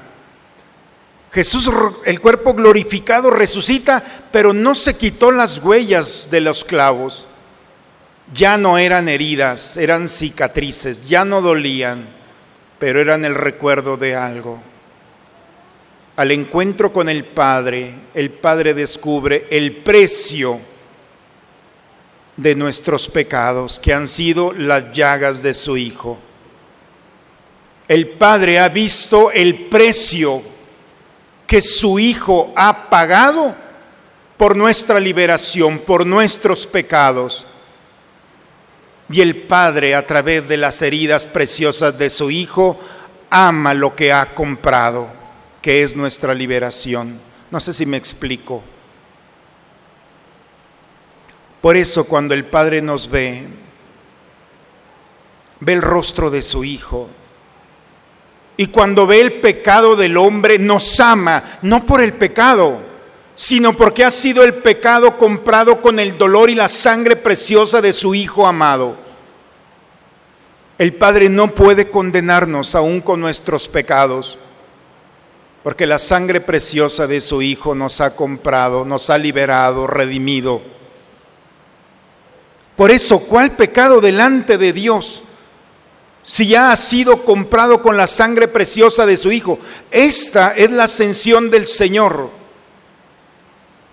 Jesús, 1.31 1.71
el 2.05 2.21
cuerpo 2.21 2.53
glorificado, 2.53 3.31
resucita, 3.31 4.03
pero 4.31 4.53
no 4.53 4.75
se 4.75 4.95
quitó 4.95 5.31
las 5.31 5.57
huellas 5.57 6.27
de 6.29 6.39
los 6.39 6.63
clavos. 6.63 7.25
Ya 8.31 8.59
no 8.59 8.77
eran 8.77 9.09
heridas, 9.09 9.75
eran 9.75 10.07
cicatrices, 10.07 11.09
ya 11.09 11.25
no 11.25 11.41
dolían, 11.41 12.05
pero 12.77 13.01
eran 13.01 13.25
el 13.25 13.33
recuerdo 13.33 13.97
de 13.97 14.15
algo. 14.15 14.61
Al 16.15 16.31
encuentro 16.31 16.93
con 16.93 17.09
el 17.09 17.23
Padre, 17.23 17.93
el 18.13 18.29
Padre 18.29 18.73
descubre 18.73 19.47
el 19.49 19.77
precio 19.77 20.59
de 22.37 22.55
nuestros 22.55 23.09
pecados, 23.09 23.79
que 23.79 23.93
han 23.93 24.07
sido 24.07 24.53
las 24.53 24.93
llagas 24.93 25.41
de 25.41 25.53
su 25.53 25.77
Hijo. 25.77 26.17
El 27.87 28.09
Padre 28.09 28.59
ha 28.59 28.69
visto 28.69 29.31
el 29.31 29.65
precio 29.65 30.41
que 31.47 31.61
su 31.61 31.99
Hijo 31.99 32.53
ha 32.55 32.89
pagado 32.89 33.55
por 34.37 34.55
nuestra 34.55 34.99
liberación, 34.99 35.79
por 35.79 36.05
nuestros 36.05 36.65
pecados. 36.65 37.45
Y 39.09 39.21
el 39.21 39.35
Padre, 39.35 39.95
a 39.95 40.05
través 40.05 40.47
de 40.47 40.57
las 40.57 40.81
heridas 40.81 41.25
preciosas 41.25 41.97
de 41.97 42.09
su 42.09 42.31
Hijo, 42.31 42.79
ama 43.29 43.73
lo 43.73 43.95
que 43.95 44.11
ha 44.11 44.33
comprado, 44.33 45.07
que 45.63 45.81
es 45.81 45.95
nuestra 45.95 46.33
liberación. 46.35 47.19
No 47.49 47.59
sé 47.61 47.71
si 47.73 47.85
me 47.85 47.95
explico. 47.95 48.61
Por 51.61 51.77
eso 51.77 52.03
cuando 52.03 52.33
el 52.33 52.43
Padre 52.43 52.81
nos 52.81 53.09
ve, 53.09 53.47
ve 55.61 55.73
el 55.73 55.81
rostro 55.81 56.29
de 56.29 56.41
su 56.41 56.65
Hijo. 56.65 57.07
Y 58.57 58.67
cuando 58.67 59.07
ve 59.07 59.21
el 59.21 59.33
pecado 59.39 59.95
del 59.95 60.17
hombre, 60.17 60.59
nos 60.59 60.99
ama, 60.99 61.41
no 61.61 61.85
por 61.85 62.01
el 62.01 62.11
pecado, 62.11 62.81
sino 63.33 63.71
porque 63.71 64.03
ha 64.03 64.11
sido 64.11 64.43
el 64.43 64.55
pecado 64.55 65.17
comprado 65.17 65.81
con 65.81 65.97
el 65.97 66.17
dolor 66.17 66.49
y 66.49 66.55
la 66.55 66.67
sangre 66.67 67.15
preciosa 67.15 67.81
de 67.81 67.93
su 67.93 68.13
Hijo 68.13 68.45
amado. 68.45 68.97
El 70.77 70.93
Padre 70.93 71.29
no 71.29 71.51
puede 71.55 71.89
condenarnos 71.89 72.75
aún 72.75 72.99
con 72.99 73.21
nuestros 73.21 73.69
pecados, 73.69 74.37
porque 75.63 75.87
la 75.87 75.97
sangre 75.97 76.41
preciosa 76.41 77.07
de 77.07 77.21
su 77.21 77.41
Hijo 77.41 77.73
nos 77.73 78.01
ha 78.01 78.15
comprado, 78.15 78.83
nos 78.83 79.09
ha 79.09 79.17
liberado, 79.17 79.87
redimido. 79.87 80.61
Por 82.75 82.91
eso, 82.91 83.19
¿cuál 83.19 83.51
pecado 83.51 84.01
delante 84.01 84.57
de 84.57 84.73
Dios? 84.73 85.23
Si 86.23 86.47
ya 86.47 86.71
ha 86.71 86.75
sido 86.75 87.23
comprado 87.23 87.81
con 87.81 87.95
la 87.95 88.07
sangre 88.07 88.47
preciosa 88.47 89.05
de 89.05 89.17
su 89.17 89.31
Hijo. 89.31 89.59
Esta 89.89 90.55
es 90.55 90.69
la 90.71 90.85
ascensión 90.85 91.49
del 91.49 91.67
Señor. 91.67 92.29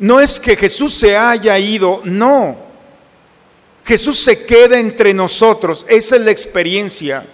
No 0.01 0.21
es 0.21 0.41
que 0.41 0.57
Jesús 0.57 0.95
se 0.95 1.17
haya 1.17 1.59
ido, 1.59 2.01
no. 2.05 2.57
Jesús 3.85 4.19
se 4.21 4.47
queda 4.47 4.79
entre 4.79 5.13
nosotros. 5.15 5.85
Esa 5.89 6.17
es 6.17 6.23
la 6.23 6.31
experiencia. 6.31 7.25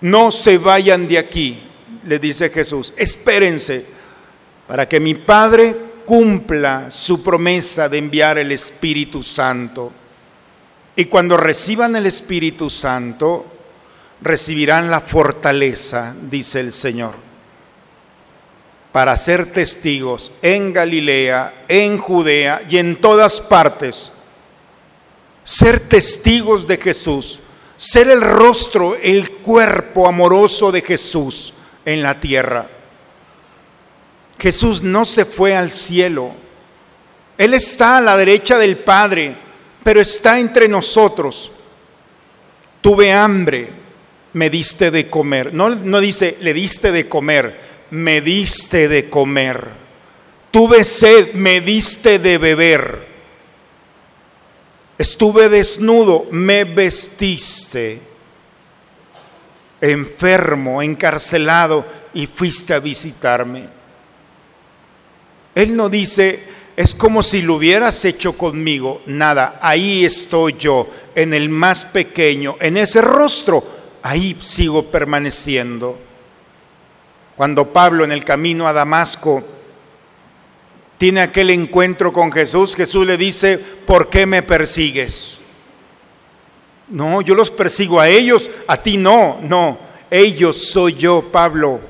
No 0.00 0.30
se 0.30 0.58
vayan 0.58 1.06
de 1.06 1.18
aquí, 1.18 1.62
le 2.04 2.18
dice 2.18 2.50
Jesús. 2.50 2.92
Espérense 2.96 3.84
para 4.66 4.88
que 4.88 5.00
mi 5.00 5.14
Padre 5.14 5.76
cumpla 6.04 6.90
su 6.90 7.22
promesa 7.22 7.88
de 7.88 7.98
enviar 7.98 8.38
el 8.38 8.52
Espíritu 8.52 9.22
Santo. 9.22 9.92
Y 10.96 11.06
cuando 11.06 11.36
reciban 11.36 11.96
el 11.96 12.06
Espíritu 12.06 12.68
Santo, 12.68 13.46
recibirán 14.20 14.90
la 14.90 15.00
fortaleza, 15.00 16.14
dice 16.30 16.60
el 16.60 16.72
Señor, 16.72 17.14
para 18.92 19.16
ser 19.16 19.50
testigos 19.50 20.32
en 20.42 20.72
Galilea, 20.72 21.64
en 21.68 21.98
Judea 21.98 22.62
y 22.68 22.76
en 22.76 23.00
todas 23.00 23.40
partes. 23.40 24.10
Ser 25.44 25.80
testigos 25.80 26.66
de 26.68 26.76
Jesús, 26.76 27.40
ser 27.76 28.08
el 28.08 28.20
rostro, 28.20 28.96
el 29.02 29.30
cuerpo 29.30 30.06
amoroso 30.06 30.70
de 30.70 30.82
Jesús 30.82 31.52
en 31.84 32.02
la 32.02 32.20
tierra. 32.20 32.68
Jesús 34.38 34.82
no 34.82 35.04
se 35.04 35.24
fue 35.24 35.56
al 35.56 35.70
cielo. 35.70 36.32
Él 37.38 37.54
está 37.54 37.98
a 37.98 38.00
la 38.00 38.16
derecha 38.16 38.58
del 38.58 38.76
Padre 38.76 39.36
pero 39.82 40.00
está 40.00 40.38
entre 40.38 40.68
nosotros. 40.68 41.50
Tuve 42.80 43.12
hambre, 43.12 43.68
me 44.32 44.50
diste 44.50 44.90
de 44.90 45.08
comer. 45.08 45.52
No, 45.52 45.70
no 45.70 46.00
dice, 46.00 46.38
le 46.40 46.52
diste 46.52 46.92
de 46.92 47.08
comer, 47.08 47.58
me 47.90 48.20
diste 48.20 48.88
de 48.88 49.08
comer. 49.08 49.68
Tuve 50.50 50.84
sed, 50.84 51.34
me 51.34 51.60
diste 51.60 52.18
de 52.18 52.38
beber. 52.38 53.12
Estuve 54.98 55.48
desnudo, 55.48 56.26
me 56.30 56.64
vestiste. 56.64 58.00
Enfermo, 59.82 60.80
encarcelado 60.80 61.84
y 62.14 62.26
fuiste 62.26 62.72
a 62.72 62.78
visitarme. 62.78 63.68
Él 65.54 65.76
no 65.76 65.90
dice, 65.90 66.42
es 66.76 66.94
como 66.94 67.22
si 67.22 67.42
lo 67.42 67.56
hubieras 67.56 68.04
hecho 68.04 68.32
conmigo. 68.32 69.02
Nada, 69.06 69.58
ahí 69.60 70.04
estoy 70.04 70.54
yo, 70.58 70.88
en 71.14 71.34
el 71.34 71.48
más 71.48 71.84
pequeño, 71.84 72.56
en 72.60 72.78
ese 72.78 73.02
rostro, 73.02 73.62
ahí 74.02 74.38
sigo 74.40 74.84
permaneciendo. 74.84 75.98
Cuando 77.36 77.72
Pablo 77.72 78.04
en 78.04 78.12
el 78.12 78.24
camino 78.24 78.66
a 78.66 78.72
Damasco 78.72 79.42
tiene 80.96 81.20
aquel 81.20 81.50
encuentro 81.50 82.12
con 82.12 82.30
Jesús, 82.30 82.76
Jesús 82.76 83.06
le 83.06 83.16
dice, 83.16 83.58
¿por 83.58 84.08
qué 84.08 84.24
me 84.24 84.42
persigues? 84.42 85.41
No, 86.92 87.22
yo 87.22 87.34
los 87.34 87.50
persigo 87.50 87.98
a 87.98 88.08
ellos, 88.08 88.50
a 88.66 88.76
ti 88.76 88.98
no, 88.98 89.38
no, 89.42 89.78
ellos 90.10 90.58
soy 90.58 90.94
yo, 90.94 91.22
Pablo. 91.32 91.80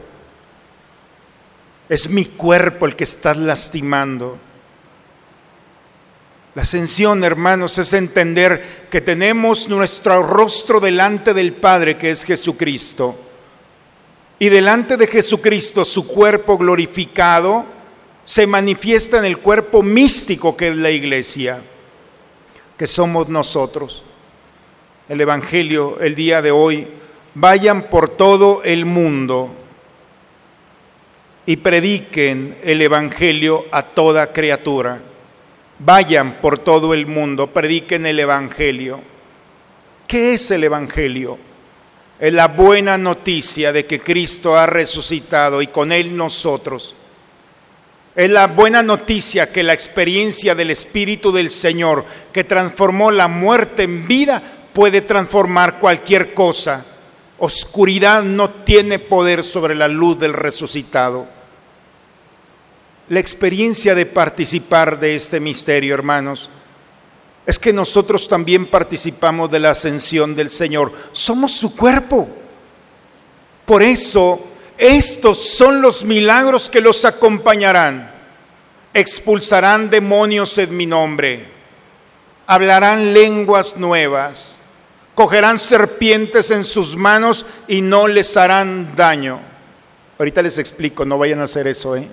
Es 1.89 2.09
mi 2.09 2.25
cuerpo 2.25 2.87
el 2.87 2.95
que 2.95 3.03
estás 3.03 3.37
lastimando. 3.37 4.39
La 6.55 6.63
ascensión, 6.63 7.25
hermanos, 7.25 7.79
es 7.79 7.93
entender 7.95 8.87
que 8.91 9.01
tenemos 9.01 9.69
nuestro 9.69 10.23
rostro 10.23 10.79
delante 10.79 11.35
del 11.35 11.53
Padre, 11.53 11.97
que 11.99 12.11
es 12.11 12.25
Jesucristo. 12.25 13.17
Y 14.39 14.51
delante 14.51 14.97
de 14.97 15.09
Jesucristo, 15.09 15.85
su 15.85 16.07
cuerpo 16.07 16.57
glorificado, 16.57 17.65
se 18.25 18.47
manifiesta 18.47 19.19
en 19.19 19.25
el 19.25 19.39
cuerpo 19.39 19.83
místico 19.83 20.57
que 20.57 20.69
es 20.69 20.77
la 20.77 20.93
iglesia, 20.93 21.61
que 22.79 22.87
somos 22.87 23.29
nosotros. 23.29 24.05
El 25.09 25.21
Evangelio 25.21 25.99
el 26.01 26.15
día 26.15 26.41
de 26.43 26.51
hoy, 26.51 26.87
vayan 27.35 27.83
por 27.83 28.09
todo 28.09 28.63
el 28.63 28.85
mundo 28.85 29.51
y 31.45 31.57
prediquen 31.57 32.57
el 32.63 32.81
Evangelio 32.83 33.67
a 33.73 33.83
toda 33.83 34.33
criatura. 34.33 35.01
Vayan 35.79 36.35
por 36.35 36.59
todo 36.59 36.95
el 36.95 37.07
mundo, 37.07 37.49
prediquen 37.49 38.07
el 38.07 38.21
Evangelio. 38.21 39.01
¿Qué 40.07 40.35
es 40.35 40.51
el 40.53 40.63
Evangelio? 40.65 41.39
Es 42.21 42.33
la 42.33 42.47
buena 42.47 42.97
noticia 42.97 43.73
de 43.73 43.85
que 43.85 44.01
Cristo 44.01 44.57
ha 44.57 44.67
resucitado 44.67 45.61
y 45.61 45.67
con 45.67 45.91
Él 45.91 46.17
nosotros. 46.17 46.95
Es 48.15 48.31
la 48.31 48.47
buena 48.47 48.83
noticia 48.83 49.51
que 49.51 49.65
la 49.65 49.73
experiencia 49.73 50.55
del 50.55 50.71
Espíritu 50.71 51.33
del 51.33 51.51
Señor, 51.51 52.05
que 52.33 52.45
transformó 52.45 53.11
la 53.11 53.27
muerte 53.27 53.85
en 53.85 54.07
vida, 54.07 54.41
puede 54.73 55.00
transformar 55.00 55.79
cualquier 55.79 56.35
cosa. 56.35 56.85
Oscuridad 57.38 58.23
no 58.23 58.50
tiene 58.50 58.99
poder 58.99 59.45
sobre 59.45 59.75
la 59.75 59.88
luz 59.88 60.19
del 60.19 60.33
resucitado 60.33 61.26
la 63.12 63.21
experiencia 63.21 63.95
de 63.95 64.07
participar 64.07 64.99
de 64.99 65.14
este 65.14 65.38
misterio, 65.38 65.93
hermanos, 65.93 66.49
es 67.45 67.59
que 67.59 67.71
nosotros 67.71 68.26
también 68.26 68.64
participamos 68.64 69.50
de 69.50 69.59
la 69.59 69.73
ascensión 69.73 70.35
del 70.35 70.49
Señor. 70.49 70.91
Somos 71.12 71.52
su 71.52 71.76
cuerpo. 71.76 72.26
Por 73.67 73.83
eso, 73.83 74.43
estos 74.79 75.47
son 75.47 75.83
los 75.83 76.05
milagros 76.05 76.71
que 76.71 76.81
los 76.81 77.05
acompañarán. 77.05 78.11
Expulsarán 78.95 79.91
demonios 79.91 80.57
en 80.57 80.75
mi 80.75 80.87
nombre. 80.87 81.50
Hablarán 82.47 83.12
lenguas 83.12 83.76
nuevas. 83.76 84.57
Cogerán 85.14 85.59
serpientes 85.59 86.50
en 86.50 86.64
sus 86.64 86.97
manos 86.97 87.45
y 87.69 87.81
no 87.83 88.09
les 88.09 88.37
harán 88.37 88.96
daño. 88.96 89.40
Ahorita 90.18 90.42
les 90.42 90.59
explico, 90.59 91.05
no 91.05 91.18
vayan 91.18 91.40
a 91.40 91.44
hacer 91.44 91.66
eso, 91.66 91.96
¿eh? 91.96 92.09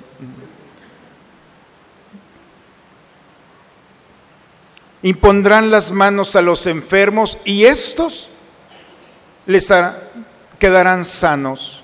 impondrán 5.01 5.71
las 5.71 5.91
manos 5.91 6.35
a 6.35 6.41
los 6.41 6.67
enfermos 6.67 7.38
y 7.45 7.65
estos 7.65 8.29
les 9.45 9.71
quedarán 10.59 11.05
sanos. 11.05 11.81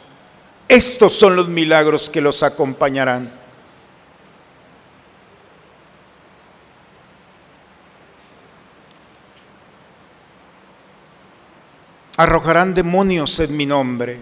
Estos 0.67 1.13
son 1.13 1.35
los 1.35 1.47
milagros 1.47 2.09
que 2.09 2.21
los 2.21 2.43
acompañarán. 2.43 3.31
Arrojarán 12.17 12.73
demonios 12.73 13.39
en 13.39 13.57
mi 13.57 13.65
nombre. 13.65 14.19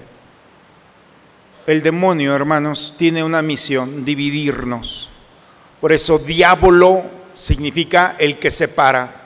El 1.68 1.84
demonio, 1.84 2.36
hermanos, 2.36 2.96
tiene 2.98 3.24
una 3.24 3.42
misión, 3.42 4.04
dividirnos. 4.04 5.10
Por 5.80 5.94
eso, 5.94 6.18
diablo 6.18 7.04
significa 7.34 8.16
el 8.18 8.40
que 8.40 8.50
separa. 8.50 9.22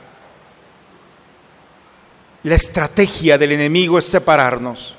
La 2.43 2.55
estrategia 2.55 3.37
del 3.37 3.53
enemigo 3.53 3.97
es 3.97 4.05
separarnos. 4.05 4.95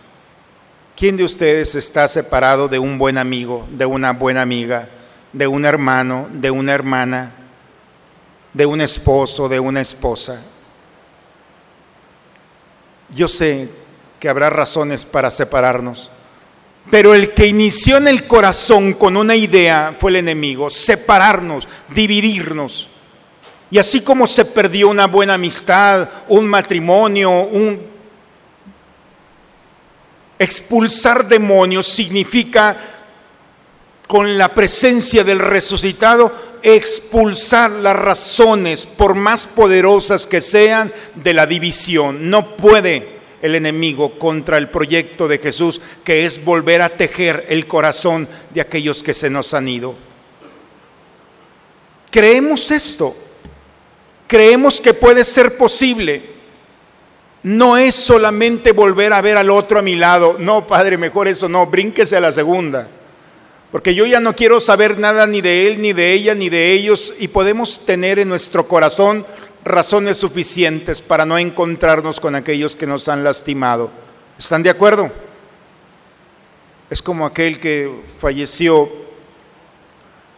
¿Quién 0.96 1.16
de 1.16 1.24
ustedes 1.24 1.74
está 1.74 2.08
separado 2.08 2.68
de 2.68 2.78
un 2.78 2.98
buen 2.98 3.18
amigo, 3.18 3.68
de 3.70 3.86
una 3.86 4.12
buena 4.12 4.42
amiga, 4.42 4.88
de 5.32 5.46
un 5.46 5.64
hermano, 5.64 6.28
de 6.32 6.50
una 6.50 6.72
hermana, 6.72 7.32
de 8.52 8.66
un 8.66 8.80
esposo, 8.80 9.48
de 9.48 9.60
una 9.60 9.80
esposa? 9.80 10.42
Yo 13.10 13.28
sé 13.28 13.68
que 14.20 14.28
habrá 14.28 14.50
razones 14.50 15.04
para 15.04 15.30
separarnos. 15.30 16.10
Pero 16.90 17.14
el 17.14 17.34
que 17.34 17.46
inició 17.46 17.98
en 17.98 18.08
el 18.08 18.26
corazón 18.26 18.94
con 18.94 19.16
una 19.16 19.36
idea 19.36 19.94
fue 19.98 20.10
el 20.10 20.16
enemigo, 20.16 20.70
separarnos, 20.70 21.68
dividirnos. 21.94 22.88
Y 23.70 23.78
así 23.78 24.00
como 24.00 24.26
se 24.26 24.46
perdió 24.46 24.88
una 24.88 25.06
buena 25.06 25.34
amistad, 25.34 26.08
un 26.28 26.46
matrimonio, 26.46 27.30
un 27.30 27.98
expulsar 30.38 31.26
demonios 31.26 31.86
significa 31.86 32.76
con 34.08 34.36
la 34.36 34.52
presencia 34.52 35.22
del 35.22 35.38
resucitado 35.38 36.32
expulsar 36.62 37.70
las 37.70 37.94
razones, 37.94 38.84
por 38.84 39.14
más 39.14 39.46
poderosas 39.46 40.26
que 40.26 40.40
sean, 40.40 40.92
de 41.14 41.34
la 41.34 41.46
división. 41.46 42.28
No 42.28 42.56
puede 42.56 43.18
el 43.40 43.54
enemigo 43.54 44.18
contra 44.18 44.58
el 44.58 44.68
proyecto 44.68 45.28
de 45.28 45.38
Jesús, 45.38 45.80
que 46.02 46.26
es 46.26 46.44
volver 46.44 46.82
a 46.82 46.88
tejer 46.88 47.46
el 47.48 47.68
corazón 47.68 48.26
de 48.52 48.60
aquellos 48.60 49.04
que 49.04 49.14
se 49.14 49.30
nos 49.30 49.54
han 49.54 49.68
ido. 49.68 49.94
Creemos 52.10 52.72
esto 52.72 53.14
creemos 54.28 54.80
que 54.80 54.94
puede 54.94 55.24
ser 55.24 55.56
posible. 55.56 56.22
No 57.42 57.76
es 57.76 57.94
solamente 57.96 58.72
volver 58.72 59.12
a 59.12 59.22
ver 59.22 59.36
al 59.36 59.50
otro 59.50 59.80
a 59.80 59.82
mi 59.82 59.96
lado. 59.96 60.36
No, 60.38 60.66
Padre, 60.66 60.98
mejor 60.98 61.26
eso 61.26 61.48
no, 61.48 61.66
brínquese 61.66 62.16
a 62.16 62.20
la 62.20 62.30
segunda. 62.30 62.88
Porque 63.70 63.94
yo 63.94 64.06
ya 64.06 64.20
no 64.20 64.34
quiero 64.34 64.60
saber 64.60 64.98
nada 64.98 65.26
ni 65.26 65.40
de 65.40 65.66
él, 65.66 65.82
ni 65.82 65.92
de 65.92 66.12
ella, 66.12 66.34
ni 66.34 66.48
de 66.48 66.72
ellos. 66.72 67.12
Y 67.18 67.28
podemos 67.28 67.84
tener 67.84 68.18
en 68.18 68.28
nuestro 68.28 68.66
corazón 68.66 69.26
razones 69.64 70.16
suficientes 70.16 71.02
para 71.02 71.26
no 71.26 71.36
encontrarnos 71.36 72.20
con 72.20 72.34
aquellos 72.34 72.74
que 72.74 72.86
nos 72.86 73.08
han 73.08 73.22
lastimado. 73.22 73.90
¿Están 74.38 74.62
de 74.62 74.70
acuerdo? 74.70 75.10
Es 76.88 77.02
como 77.02 77.26
aquel 77.26 77.60
que 77.60 77.90
falleció 78.18 78.88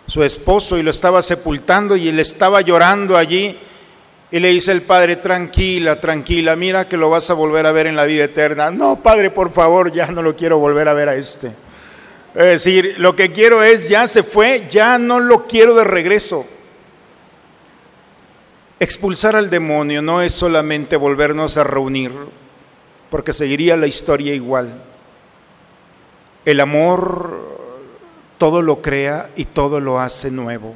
su 0.09 0.25
esposo 0.25 0.77
y 0.77 0.83
lo 0.83 0.91
estaba 0.91 1.23
sepultando 1.23 1.95
y 1.95 2.09
él 2.09 2.19
estaba 2.19 2.61
llorando 2.63 3.17
allí 3.17 3.57
y 4.33 4.41
le 4.41 4.49
dice 4.49 4.73
el 4.73 4.83
padre, 4.83 5.17
tranquila, 5.17 6.01
tranquila, 6.01 6.57
mira 6.57 6.89
que 6.89 6.97
lo 6.97 7.11
vas 7.11 7.31
a 7.31 7.35
volver 7.35 7.67
a 7.67 7.73
ver 7.73 7.87
en 7.87 7.95
la 7.95 8.05
vida 8.05 8.25
eterna. 8.25 8.71
No, 8.71 9.01
padre, 9.01 9.31
por 9.31 9.53
favor, 9.53 9.93
ya 9.93 10.07
no 10.07 10.23
lo 10.23 10.35
quiero 10.35 10.59
volver 10.59 10.89
a 10.89 10.95
ver 10.95 11.09
a 11.09 11.15
este. 11.15 11.53
Es 12.35 12.65
decir, 12.65 12.95
lo 12.99 13.17
que 13.17 13.33
quiero 13.33 13.63
es, 13.63 13.89
ya 13.89 14.07
se 14.07 14.23
fue, 14.23 14.69
ya 14.71 14.99
no 14.99 15.19
lo 15.19 15.47
quiero 15.47 15.75
de 15.75 15.85
regreso. 15.85 16.47
Expulsar 18.79 19.37
al 19.37 19.51
demonio 19.51 20.01
no 20.01 20.23
es 20.23 20.33
solamente 20.33 20.97
volvernos 20.97 21.57
a 21.57 21.65
reunir, 21.65 22.13
porque 23.11 23.33
seguiría 23.33 23.77
la 23.77 23.89
historia 23.89 24.33
igual. 24.33 24.83
El 26.45 26.61
amor 26.61 27.51
todo 28.39 28.63
lo 28.63 28.81
crea 28.81 29.29
y 29.37 29.45
todo 29.45 29.81
lo 29.81 30.01
hace 30.01 30.31
nuevo. 30.31 30.75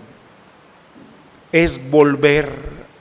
Es 1.51 1.91
volver 1.91 2.51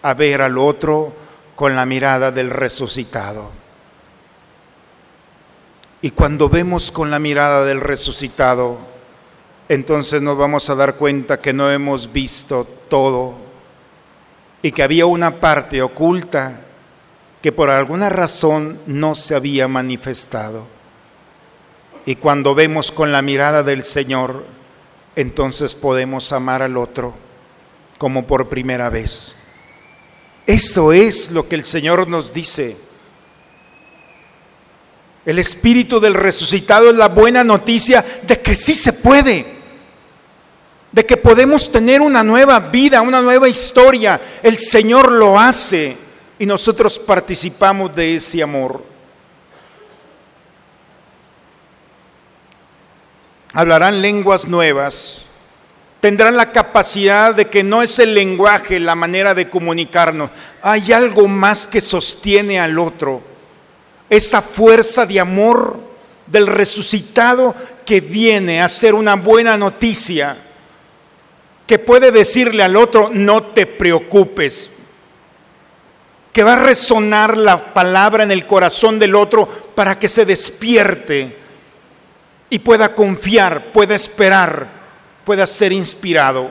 a 0.02 0.14
ver 0.14 0.42
al 0.42 0.58
otro 0.58 1.14
con 1.56 1.76
la 1.76 1.86
mirada 1.86 2.32
del 2.32 2.50
resucitado. 2.50 3.63
Y 6.04 6.12
cuando 6.12 6.50
vemos 6.50 6.92
con 6.92 7.10
la 7.10 7.18
mirada 7.18 7.64
del 7.64 7.80
resucitado, 7.80 8.78
entonces 9.70 10.22
nos 10.22 10.38
vamos 10.38 10.70
a 10.70 10.76
dar 10.76 10.96
cuenta 10.96 11.40
que 11.40 11.54
no 11.54 11.72
hemos 11.72 12.12
visto 12.12 12.68
todo, 12.90 13.36
y 14.62 14.74
que 14.74 14.84
había 14.84 15.06
una 15.06 15.36
parte 15.36 15.82
oculta 15.82 16.60
que 17.42 17.54
por 17.54 17.70
alguna 17.70 18.10
razón 18.10 18.82
no 18.86 19.16
se 19.16 19.34
había 19.34 19.70
manifestado. 19.70 20.66
Y 22.06 22.18
cuando 22.18 22.54
vemos 22.54 22.92
con 22.92 23.14
la 23.14 23.22
mirada 23.22 23.64
del 23.64 23.84
Señor, 23.84 24.46
entonces 25.16 25.74
podemos 25.74 26.34
amar 26.34 26.62
al 26.62 26.76
otro 26.76 27.14
como 27.98 28.28
por 28.28 28.50
primera 28.50 28.90
vez. 28.90 29.36
Eso 30.48 30.92
es 30.92 31.32
lo 31.32 31.48
que 31.48 31.56
el 31.56 31.64
Señor 31.64 32.10
nos 32.10 32.34
dice. 32.34 32.76
El 35.26 35.40
espíritu 35.40 36.00
del 36.00 36.14
resucitado 36.14 36.90
es 36.90 36.96
la 36.96 37.08
buena 37.08 37.44
noticia 37.44 38.04
de 38.24 38.42
que 38.42 38.56
sí 38.56 38.74
se 38.74 38.92
puede, 38.92 39.46
de 40.92 41.06
que 41.06 41.16
podemos 41.16 41.72
tener 41.72 42.02
una 42.02 42.24
nueva 42.24 42.60
vida, 42.60 43.02
una 43.02 43.22
nueva 43.22 43.48
historia. 43.48 44.20
El 44.42 44.60
Señor 44.60 45.12
lo 45.12 45.40
hace 45.40 45.96
y 46.38 46.46
nosotros 46.46 47.00
participamos 47.00 47.96
de 47.96 48.16
ese 48.16 48.44
amor. 48.44 48.84
Hablarán 53.54 54.02
lenguas 54.02 54.48
nuevas, 54.48 55.22
tendrán 56.00 56.36
la 56.36 56.52
capacidad 56.52 57.34
de 57.34 57.46
que 57.46 57.64
no 57.64 57.82
es 57.82 58.00
el 58.00 58.14
lenguaje 58.14 58.80
la 58.80 58.96
manera 58.96 59.34
de 59.36 59.48
comunicarnos, 59.48 60.32
hay 60.62 60.92
algo 60.92 61.28
más 61.28 61.68
que 61.68 61.80
sostiene 61.80 62.60
al 62.60 62.80
otro, 62.80 63.33
esa 64.10 64.42
fuerza 64.42 65.06
de 65.06 65.20
amor 65.20 65.80
del 66.28 66.48
resucitado 66.48 67.56
que 67.86 68.02
viene 68.02 68.62
a 68.62 68.68
ser 68.68 68.94
una 68.94 69.16
buena 69.16 69.58
noticia, 69.58 70.38
que 71.68 71.80
puede 71.80 72.12
decirle 72.12 72.64
al 72.64 72.76
otro, 72.76 73.10
no 73.12 73.44
te 73.44 73.66
preocupes, 73.66 74.84
que 76.32 76.44
va 76.44 76.54
a 76.54 76.64
resonar 76.64 77.38
la 77.38 77.74
palabra 77.74 78.24
en 78.24 78.32
el 78.32 78.46
corazón 78.46 79.00
del 79.00 79.16
otro 79.16 79.48
para 79.76 79.98
que 80.00 80.08
se 80.08 80.26
despierte 80.26 81.38
y 82.50 82.60
pueda 82.60 82.94
confiar, 82.94 83.66
pueda 83.66 83.96
esperar, 83.96 84.68
pueda 85.26 85.46
ser 85.46 85.72
inspirado. 85.72 86.50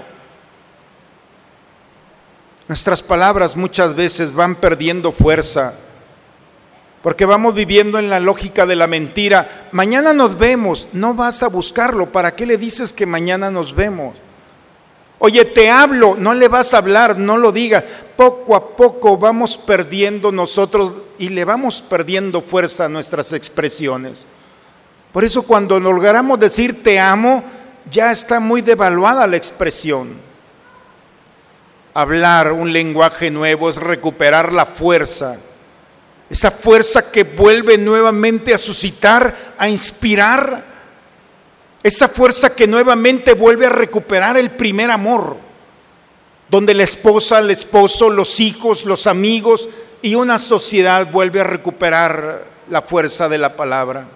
Nuestras 2.68 3.02
palabras 3.02 3.56
muchas 3.56 3.94
veces 3.94 4.32
van 4.32 4.54
perdiendo 4.54 5.12
fuerza 5.12 5.74
porque 7.02 7.26
vamos 7.26 7.54
viviendo 7.54 7.98
en 7.98 8.08
la 8.08 8.20
lógica 8.20 8.64
de 8.64 8.76
la 8.76 8.86
mentira. 8.86 9.68
Mañana 9.72 10.12
nos 10.12 10.38
vemos, 10.38 10.88
no 10.92 11.14
vas 11.14 11.42
a 11.42 11.48
buscarlo. 11.48 12.06
¿Para 12.06 12.34
qué 12.36 12.46
le 12.46 12.56
dices 12.56 12.92
que 12.92 13.06
mañana 13.06 13.50
nos 13.50 13.74
vemos? 13.74 14.14
Oye, 15.18 15.44
te 15.44 15.70
hablo, 15.70 16.16
no 16.18 16.34
le 16.34 16.48
vas 16.48 16.74
a 16.74 16.78
hablar, 16.78 17.18
no 17.18 17.38
lo 17.38 17.50
digas. 17.50 17.84
Poco 18.16 18.54
a 18.54 18.76
poco 18.76 19.16
vamos 19.18 19.58
perdiendo 19.58 20.30
nosotros 20.30 20.92
y 21.18 21.28
le 21.28 21.44
vamos 21.44 21.82
perdiendo 21.82 22.40
fuerza 22.40 22.84
a 22.84 22.88
nuestras 22.88 23.32
expresiones. 23.32 24.26
Por 25.12 25.24
eso 25.24 25.42
cuando 25.42 25.78
logramos 25.78 26.38
decir 26.38 26.82
te 26.82 26.98
amo, 26.98 27.42
ya 27.90 28.12
está 28.12 28.40
muy 28.40 28.62
devaluada 28.62 29.26
la 29.26 29.36
expresión. 29.36 30.08
Hablar 31.94 32.52
un 32.52 32.72
lenguaje 32.72 33.30
nuevo 33.30 33.68
es 33.68 33.76
recuperar 33.76 34.52
la 34.52 34.66
fuerza. 34.66 35.38
Esa 36.32 36.50
fuerza 36.50 37.12
que 37.12 37.24
vuelve 37.24 37.76
nuevamente 37.76 38.54
a 38.54 38.58
suscitar, 38.58 39.54
a 39.58 39.68
inspirar 39.68 40.64
esa 41.82 42.08
fuerza 42.08 42.56
que 42.56 42.66
nuevamente 42.66 43.34
vuelve 43.34 43.66
a 43.66 43.68
recuperar 43.68 44.38
el 44.38 44.50
primer 44.50 44.90
amor, 44.90 45.36
donde 46.48 46.72
la 46.72 46.84
esposa, 46.84 47.38
el 47.38 47.50
esposo, 47.50 48.08
los 48.08 48.40
hijos, 48.40 48.86
los 48.86 49.06
amigos 49.06 49.68
y 50.00 50.14
una 50.14 50.38
sociedad 50.38 51.06
vuelve 51.12 51.40
a 51.40 51.44
recuperar 51.44 52.46
la 52.70 52.80
fuerza 52.80 53.28
de 53.28 53.36
la 53.36 53.54
palabra. 53.54 54.08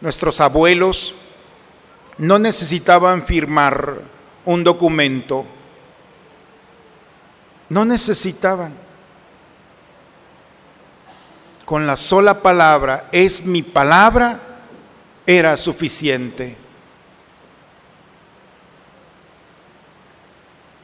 Nuestros 0.00 0.40
abuelos 0.40 1.14
no 2.16 2.38
necesitaban 2.38 3.22
firmar 3.26 3.98
un 4.46 4.64
documento, 4.64 5.44
no 7.68 7.84
necesitaban. 7.84 8.83
Con 11.64 11.86
la 11.86 11.96
sola 11.96 12.42
palabra, 12.42 13.08
es 13.10 13.46
mi 13.46 13.62
palabra, 13.62 14.38
era 15.26 15.56
suficiente. 15.56 16.56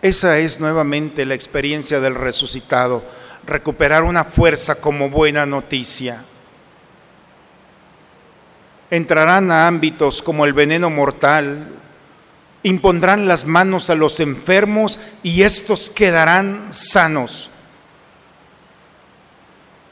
Esa 0.01 0.39
es 0.39 0.61
nuevamente 0.61 1.27
la 1.27 1.35
experiencia 1.35 2.01
del 2.01 2.15
resucitado, 2.15 3.05
recuperar 3.47 4.03
una 4.05 4.25
fuerza 4.25 4.81
como 4.81 5.11
buena 5.11 5.45
noticia. 5.45 6.25
Entrarán 8.91 9.51
a 9.51 9.67
ámbitos 9.67 10.23
como 10.23 10.47
el 10.47 10.55
veneno 10.55 10.89
mortal, 10.89 11.69
impondrán 12.63 13.29
las 13.29 13.45
manos 13.45 13.91
a 13.91 13.95
los 13.95 14.21
enfermos 14.21 14.99
y 15.23 15.43
estos 15.43 15.91
quedarán 15.91 16.69
sanos. 16.73 17.50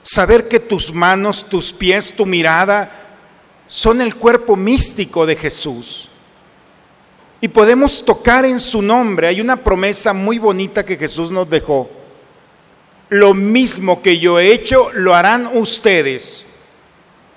Saber 0.03 0.49
que 0.49 0.61
tus 0.61 0.93
manos, 0.93 1.49
tus 1.49 1.73
pies, 1.73 2.15
tu 2.15 2.25
mirada, 2.25 2.91
son 3.69 4.01
el 4.01 4.17
cuerpo 4.17 4.57
místico 4.57 5.27
de 5.27 5.37
Jesús. 5.37 6.09
Y 7.41 7.49
podemos 7.49 8.05
tocar 8.05 8.45
en 8.45 8.59
su 8.59 8.83
nombre. 8.83 9.29
Hay 9.29 9.41
una 9.41 9.57
promesa 9.57 10.13
muy 10.13 10.39
bonita 10.39 10.85
que 10.85 10.97
Jesús 10.97 11.31
nos 11.31 11.49
dejó. 11.49 11.89
Lo 13.11 13.33
mismo 13.33 14.03
que 14.03 14.19
yo 14.19 14.39
he 14.39 14.53
hecho, 14.53 14.91
lo 14.93 15.15
harán 15.15 15.49
ustedes. 15.55 16.45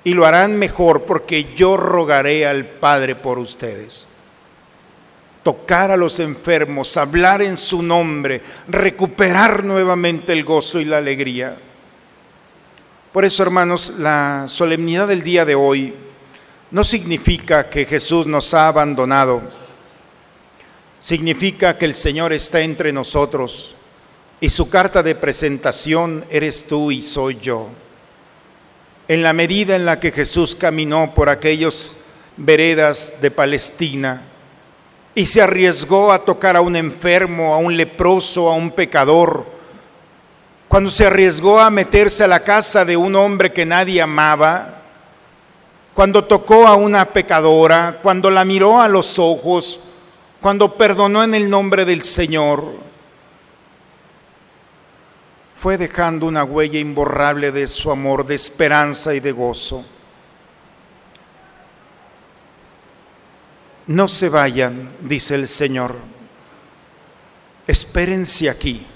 Y 0.03 0.13
lo 0.13 0.25
harán 0.25 0.57
mejor 0.57 1.03
porque 1.03 1.53
yo 1.55 1.77
rogaré 1.77 2.47
al 2.47 2.65
Padre 2.65 3.15
por 3.15 3.37
ustedes. 3.37 4.07
Tocar 5.43 5.91
a 5.91 5.97
los 5.97 6.19
enfermos, 6.19 6.97
hablar 6.97 7.41
en 7.41 7.57
su 7.57 7.83
nombre, 7.83 8.41
recuperar 8.67 9.63
nuevamente 9.63 10.33
el 10.33 10.43
gozo 10.43 10.79
y 10.79 10.85
la 10.85 10.97
alegría. 10.97 11.57
Por 13.11 13.25
eso, 13.25 13.43
hermanos, 13.43 13.93
la 13.97 14.45
solemnidad 14.47 15.09
del 15.09 15.21
día 15.21 15.43
de 15.43 15.53
hoy 15.53 15.93
no 16.71 16.85
significa 16.85 17.69
que 17.69 17.85
Jesús 17.85 18.25
nos 18.25 18.53
ha 18.53 18.69
abandonado. 18.69 19.41
Significa 21.01 21.77
que 21.77 21.83
el 21.83 21.93
Señor 21.93 22.31
está 22.31 22.61
entre 22.61 22.93
nosotros 22.93 23.75
y 24.39 24.49
su 24.49 24.69
carta 24.69 25.03
de 25.03 25.15
presentación 25.15 26.23
eres 26.29 26.67
tú 26.67 26.89
y 26.89 27.01
soy 27.01 27.37
yo. 27.41 27.67
En 29.09 29.23
la 29.23 29.33
medida 29.33 29.75
en 29.75 29.83
la 29.85 29.99
que 29.99 30.13
Jesús 30.13 30.55
caminó 30.55 31.13
por 31.13 31.27
aquellos 31.27 31.97
veredas 32.37 33.21
de 33.21 33.29
Palestina 33.29 34.21
y 35.13 35.25
se 35.25 35.41
arriesgó 35.41 36.13
a 36.13 36.23
tocar 36.23 36.55
a 36.55 36.61
un 36.61 36.77
enfermo, 36.77 37.53
a 37.53 37.57
un 37.57 37.75
leproso, 37.75 38.49
a 38.49 38.55
un 38.55 38.71
pecador, 38.71 39.45
cuando 40.71 40.89
se 40.89 41.05
arriesgó 41.05 41.59
a 41.59 41.69
meterse 41.69 42.23
a 42.23 42.29
la 42.29 42.45
casa 42.45 42.85
de 42.85 42.95
un 42.95 43.13
hombre 43.13 43.51
que 43.51 43.65
nadie 43.65 44.01
amaba, 44.01 44.83
cuando 45.93 46.23
tocó 46.23 46.65
a 46.65 46.77
una 46.77 47.03
pecadora, 47.03 47.99
cuando 48.01 48.29
la 48.29 48.45
miró 48.45 48.79
a 48.81 48.87
los 48.87 49.19
ojos, 49.19 49.81
cuando 50.39 50.77
perdonó 50.77 51.25
en 51.25 51.35
el 51.35 51.49
nombre 51.49 51.83
del 51.83 52.03
Señor, 52.03 52.63
fue 55.57 55.77
dejando 55.77 56.25
una 56.25 56.45
huella 56.45 56.79
imborrable 56.79 57.51
de 57.51 57.67
su 57.67 57.91
amor, 57.91 58.25
de 58.25 58.35
esperanza 58.35 59.13
y 59.13 59.19
de 59.19 59.33
gozo. 59.33 59.83
No 63.87 64.07
se 64.07 64.29
vayan, 64.29 64.89
dice 65.01 65.35
el 65.35 65.49
Señor, 65.49 65.97
espérense 67.67 68.49
aquí, 68.49 68.87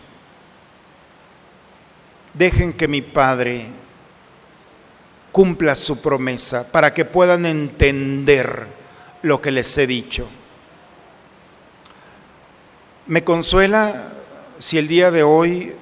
dejen 2.37 2.73
que 2.73 2.87
mi 2.87 3.01
Padre 3.01 3.67
cumpla 5.31 5.75
su 5.75 6.01
promesa, 6.01 6.71
para 6.71 6.93
que 6.93 7.03
puedan 7.03 7.45
entender 7.45 8.67
lo 9.21 9.41
que 9.41 9.51
les 9.51 9.77
he 9.77 9.85
dicho. 9.85 10.27
Me 13.07 13.23
consuela 13.23 14.13
si 14.59 14.77
el 14.77 14.87
día 14.87 15.11
de 15.11 15.23
hoy 15.23 15.75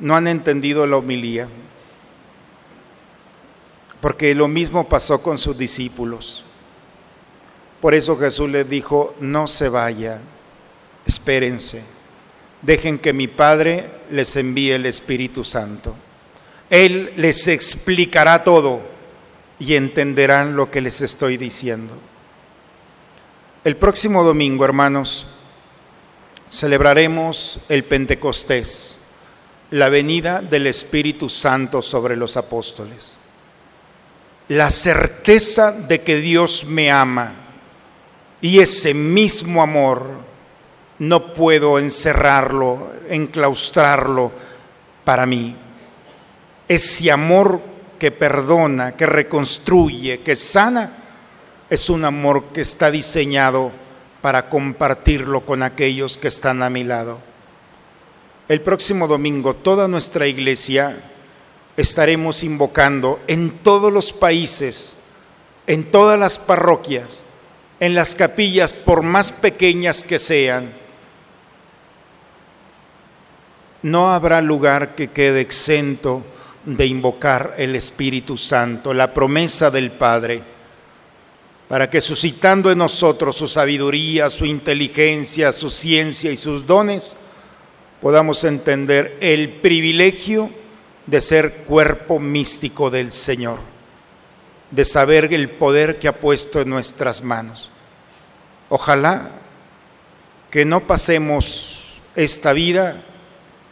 no 0.00 0.16
han 0.16 0.26
entendido 0.26 0.86
la 0.86 0.96
homilía, 0.96 1.48
porque 4.00 4.34
lo 4.34 4.48
mismo 4.48 4.88
pasó 4.88 5.22
con 5.22 5.38
sus 5.38 5.56
discípulos. 5.56 6.44
Por 7.80 7.94
eso 7.94 8.16
Jesús 8.16 8.50
les 8.50 8.68
dijo, 8.68 9.14
no 9.20 9.46
se 9.46 9.68
vayan, 9.68 10.20
espérense, 11.06 11.84
dejen 12.62 12.98
que 12.98 13.12
mi 13.12 13.28
Padre 13.28 13.86
les 14.10 14.36
envíe 14.36 14.72
el 14.72 14.86
Espíritu 14.86 15.44
Santo. 15.44 15.94
Él 16.70 17.12
les 17.16 17.48
explicará 17.48 18.44
todo 18.44 18.80
y 19.58 19.74
entenderán 19.74 20.56
lo 20.56 20.70
que 20.70 20.80
les 20.80 21.00
estoy 21.00 21.36
diciendo. 21.36 21.94
El 23.64 23.76
próximo 23.76 24.22
domingo, 24.22 24.64
hermanos, 24.64 25.26
celebraremos 26.50 27.60
el 27.68 27.84
Pentecostés, 27.84 28.96
la 29.70 29.88
venida 29.88 30.40
del 30.40 30.66
Espíritu 30.66 31.28
Santo 31.28 31.82
sobre 31.82 32.16
los 32.16 32.36
apóstoles. 32.36 33.16
La 34.48 34.70
certeza 34.70 35.72
de 35.72 36.02
que 36.02 36.16
Dios 36.16 36.64
me 36.66 36.90
ama 36.90 37.34
y 38.40 38.60
ese 38.60 38.94
mismo 38.94 39.62
amor 39.62 40.27
no 40.98 41.34
puedo 41.34 41.78
encerrarlo, 41.78 42.92
enclaustrarlo 43.08 44.32
para 45.04 45.26
mí. 45.26 45.56
Ese 46.66 47.10
amor 47.10 47.60
que 47.98 48.10
perdona, 48.10 48.92
que 48.92 49.06
reconstruye, 49.06 50.20
que 50.20 50.36
sana, 50.36 50.92
es 51.70 51.90
un 51.90 52.04
amor 52.04 52.44
que 52.52 52.62
está 52.62 52.90
diseñado 52.90 53.70
para 54.20 54.48
compartirlo 54.48 55.42
con 55.44 55.62
aquellos 55.62 56.16
que 56.16 56.28
están 56.28 56.62
a 56.62 56.70
mi 56.70 56.84
lado. 56.84 57.20
El 58.48 58.62
próximo 58.62 59.06
domingo 59.06 59.54
toda 59.54 59.88
nuestra 59.88 60.26
iglesia 60.26 60.96
estaremos 61.76 62.42
invocando 62.42 63.20
en 63.26 63.50
todos 63.50 63.92
los 63.92 64.12
países, 64.12 64.96
en 65.66 65.84
todas 65.90 66.18
las 66.18 66.38
parroquias, 66.38 67.22
en 67.78 67.94
las 67.94 68.14
capillas, 68.14 68.72
por 68.72 69.02
más 69.02 69.30
pequeñas 69.30 70.02
que 70.02 70.18
sean. 70.18 70.77
No 73.82 74.12
habrá 74.12 74.40
lugar 74.40 74.94
que 74.94 75.08
quede 75.08 75.40
exento 75.40 76.24
de 76.64 76.86
invocar 76.86 77.54
el 77.56 77.76
Espíritu 77.76 78.36
Santo, 78.36 78.92
la 78.92 79.14
promesa 79.14 79.70
del 79.70 79.90
Padre, 79.90 80.42
para 81.68 81.88
que 81.88 82.00
suscitando 82.00 82.70
en 82.70 82.78
nosotros 82.78 83.36
su 83.36 83.46
sabiduría, 83.46 84.30
su 84.30 84.44
inteligencia, 84.44 85.52
su 85.52 85.70
ciencia 85.70 86.32
y 86.32 86.36
sus 86.36 86.66
dones, 86.66 87.14
podamos 88.00 88.42
entender 88.44 89.16
el 89.20 89.50
privilegio 89.50 90.50
de 91.06 91.20
ser 91.20 91.64
cuerpo 91.66 92.18
místico 92.18 92.90
del 92.90 93.12
Señor, 93.12 93.58
de 94.70 94.84
saber 94.84 95.32
el 95.32 95.48
poder 95.48 95.98
que 95.98 96.08
ha 96.08 96.16
puesto 96.16 96.60
en 96.60 96.68
nuestras 96.68 97.22
manos. 97.22 97.70
Ojalá 98.68 99.30
que 100.50 100.64
no 100.64 100.80
pasemos 100.80 102.00
esta 102.14 102.52
vida 102.52 103.02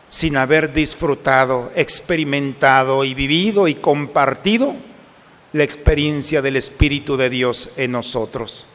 sin 0.09 0.37
haber 0.37 0.73
disfrutado, 0.73 1.73
experimentado 1.75 3.05
y 3.05 3.14
vivido 3.14 3.69
y 3.69 3.75
compartido 3.75 4.75
la 5.53 5.64
experiencia 5.64 6.42
del 6.42 6.57
Espíritu 6.57 7.16
de 7.16 7.31
Dios 7.31 7.71
en 7.77 7.92
nosotros. 7.92 8.66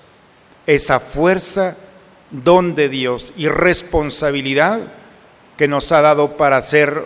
Esa 0.68 1.00
fuerza, 1.00 1.78
don 2.32 2.76
de 2.76 2.90
Dios 2.90 3.34
y 3.38 3.48
responsabilidad 3.48 4.80
que 5.58 5.68
nos 5.68 5.92
ha 5.92 6.02
dado 6.02 6.38
para 6.38 6.58
hacer 6.58 7.04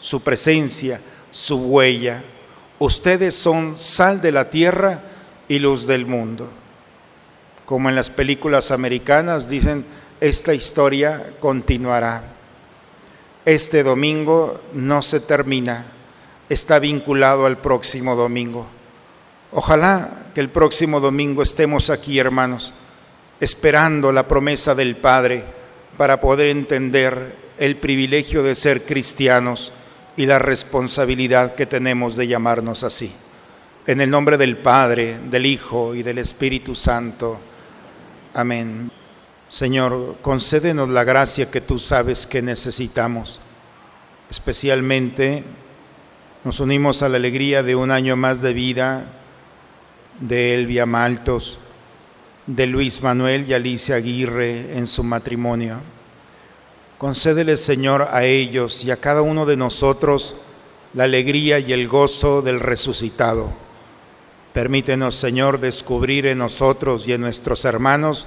su 0.00 0.22
presencia, 0.22 1.00
su 1.30 1.56
huella. 1.56 2.22
Ustedes 2.78 3.34
son 3.34 3.78
sal 3.78 4.20
de 4.20 4.32
la 4.32 4.50
tierra 4.50 5.02
y 5.48 5.58
luz 5.58 5.86
del 5.86 6.04
mundo. 6.04 6.48
Como 7.64 7.88
en 7.88 7.94
las 7.94 8.10
películas 8.10 8.70
americanas 8.70 9.48
dicen, 9.48 9.84
esta 10.20 10.52
historia 10.52 11.34
continuará 11.40 12.31
este 13.44 13.82
domingo 13.82 14.60
no 14.72 15.02
se 15.02 15.20
termina, 15.20 15.86
está 16.48 16.78
vinculado 16.78 17.46
al 17.46 17.58
próximo 17.58 18.14
domingo. 18.14 18.66
Ojalá 19.52 20.26
que 20.34 20.40
el 20.40 20.48
próximo 20.48 21.00
domingo 21.00 21.42
estemos 21.42 21.90
aquí, 21.90 22.18
hermanos, 22.18 22.72
esperando 23.40 24.12
la 24.12 24.28
promesa 24.28 24.74
del 24.74 24.96
Padre 24.96 25.44
para 25.96 26.20
poder 26.20 26.48
entender 26.48 27.36
el 27.58 27.76
privilegio 27.76 28.42
de 28.42 28.54
ser 28.54 28.84
cristianos 28.84 29.72
y 30.16 30.26
la 30.26 30.38
responsabilidad 30.38 31.54
que 31.54 31.66
tenemos 31.66 32.16
de 32.16 32.28
llamarnos 32.28 32.82
así. 32.82 33.12
En 33.86 34.00
el 34.00 34.10
nombre 34.10 34.36
del 34.36 34.56
Padre, 34.56 35.18
del 35.30 35.46
Hijo 35.46 35.94
y 35.94 36.02
del 36.02 36.18
Espíritu 36.18 36.74
Santo. 36.74 37.40
Amén. 38.34 38.90
Señor, 39.52 40.16
concédenos 40.22 40.88
la 40.88 41.04
gracia 41.04 41.50
que 41.50 41.60
tú 41.60 41.78
sabes 41.78 42.26
que 42.26 42.40
necesitamos. 42.40 43.38
Especialmente 44.30 45.44
nos 46.42 46.58
unimos 46.58 47.02
a 47.02 47.10
la 47.10 47.18
alegría 47.18 47.62
de 47.62 47.76
un 47.76 47.90
año 47.90 48.16
más 48.16 48.40
de 48.40 48.54
vida 48.54 49.04
de 50.20 50.54
Elvia 50.54 50.86
Maltos, 50.86 51.58
de 52.46 52.66
Luis 52.66 53.02
Manuel 53.02 53.44
y 53.46 53.52
Alicia 53.52 53.96
Aguirre 53.96 54.78
en 54.78 54.86
su 54.86 55.04
matrimonio. 55.04 55.80
Concédele, 56.96 57.58
Señor, 57.58 58.08
a 58.10 58.24
ellos 58.24 58.82
y 58.86 58.90
a 58.90 58.96
cada 58.96 59.20
uno 59.20 59.44
de 59.44 59.58
nosotros 59.58 60.34
la 60.94 61.04
alegría 61.04 61.58
y 61.58 61.74
el 61.74 61.88
gozo 61.88 62.40
del 62.40 62.58
resucitado. 62.58 63.52
Permítenos, 64.54 65.14
Señor, 65.14 65.60
descubrir 65.60 66.24
en 66.24 66.38
nosotros 66.38 67.06
y 67.06 67.12
en 67.12 67.20
nuestros 67.20 67.66
hermanos 67.66 68.26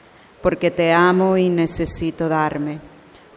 porque 0.41 0.71
te 0.71 0.91
amo 0.91 1.37
y 1.37 1.49
necesito 1.49 2.27
darme, 2.27 2.79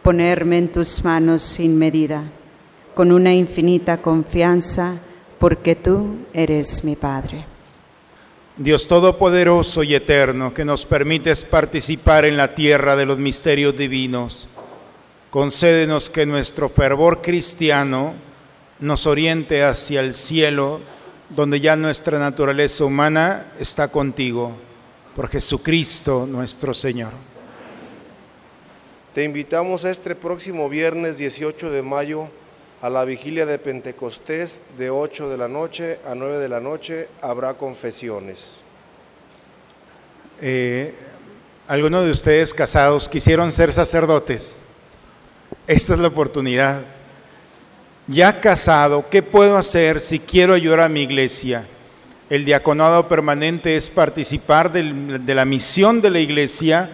ponerme 0.01 0.57
en 0.57 0.71
tus 0.71 1.03
manos 1.03 1.43
sin 1.43 1.77
medida, 1.77 2.23
con 2.93 3.11
una 3.11 3.33
infinita 3.33 4.01
confianza, 4.01 4.99
porque 5.37 5.75
tú 5.75 6.17
eres 6.33 6.83
mi 6.83 6.95
Padre. 6.95 7.45
Dios 8.57 8.87
Todopoderoso 8.87 9.83
y 9.83 9.93
Eterno, 9.93 10.53
que 10.53 10.65
nos 10.65 10.85
permites 10.85 11.43
participar 11.43 12.25
en 12.25 12.37
la 12.37 12.55
tierra 12.55 12.95
de 12.95 13.05
los 13.05 13.17
misterios 13.17 13.77
divinos, 13.77 14.47
concédenos 15.29 16.09
que 16.09 16.25
nuestro 16.25 16.69
fervor 16.69 17.21
cristiano 17.21 18.13
nos 18.79 19.05
oriente 19.05 19.63
hacia 19.63 19.99
el 19.99 20.15
cielo, 20.15 20.79
donde 21.29 21.59
ya 21.59 21.75
nuestra 21.75 22.17
naturaleza 22.17 22.85
humana 22.85 23.47
está 23.59 23.89
contigo 23.89 24.64
por 25.15 25.29
Jesucristo 25.29 26.27
nuestro 26.27 26.73
Señor. 26.73 27.11
Te 29.13 29.23
invitamos 29.23 29.85
este 29.85 30.13
próximo 30.13 30.67
viernes 30.67 31.17
18 31.17 31.71
de 31.71 31.81
mayo 31.81 32.27
a 32.81 32.89
la 32.89 33.05
vigilia 33.05 33.45
de 33.45 33.57
Pentecostés 33.57 34.61
de 34.77 34.89
8 34.89 35.29
de 35.29 35.37
la 35.37 35.47
noche 35.47 35.99
a 36.05 36.15
9 36.15 36.37
de 36.37 36.49
la 36.49 36.59
noche. 36.59 37.07
Habrá 37.21 37.53
confesiones. 37.53 38.57
Eh, 40.41 40.93
¿Alguno 41.65 42.01
de 42.01 42.11
ustedes 42.11 42.53
casados 42.53 43.07
quisieron 43.07 43.53
ser 43.53 43.71
sacerdotes? 43.71 44.55
Esta 45.65 45.93
es 45.93 45.99
la 45.99 46.09
oportunidad. 46.09 46.81
Ya 48.07 48.41
casado, 48.41 49.05
¿qué 49.09 49.23
puedo 49.23 49.57
hacer 49.57 50.01
si 50.01 50.19
quiero 50.19 50.53
ayudar 50.53 50.81
a 50.81 50.89
mi 50.89 51.03
iglesia? 51.03 51.65
El 52.29 52.43
diaconado 52.43 53.07
permanente 53.07 53.75
es 53.75 53.89
participar 53.89 54.71
de 54.71 55.35
la 55.35 55.45
misión 55.45 56.01
de 56.01 56.09
la 56.09 56.19
iglesia, 56.19 56.89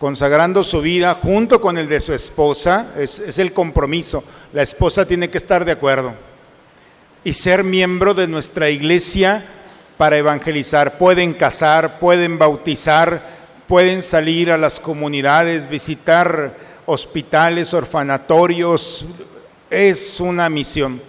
consagrando 0.00 0.64
su 0.64 0.80
vida 0.80 1.14
junto 1.14 1.60
con 1.60 1.78
el 1.78 1.88
de 1.88 2.00
su 2.00 2.12
esposa, 2.12 2.92
es, 2.98 3.20
es 3.20 3.38
el 3.38 3.52
compromiso. 3.52 4.24
La 4.52 4.62
esposa 4.62 5.06
tiene 5.06 5.30
que 5.30 5.38
estar 5.38 5.64
de 5.64 5.72
acuerdo. 5.72 6.14
Y 7.22 7.32
ser 7.34 7.62
miembro 7.62 8.14
de 8.14 8.26
nuestra 8.26 8.68
iglesia 8.68 9.44
para 9.96 10.18
evangelizar. 10.18 10.98
Pueden 10.98 11.34
casar, 11.34 12.00
pueden 12.00 12.36
bautizar, 12.36 13.22
pueden 13.68 14.02
salir 14.02 14.50
a 14.50 14.58
las 14.58 14.80
comunidades, 14.80 15.68
visitar 15.68 16.56
hospitales, 16.84 17.72
orfanatorios. 17.72 19.04
Es 19.70 20.18
una 20.18 20.48
misión. 20.50 21.00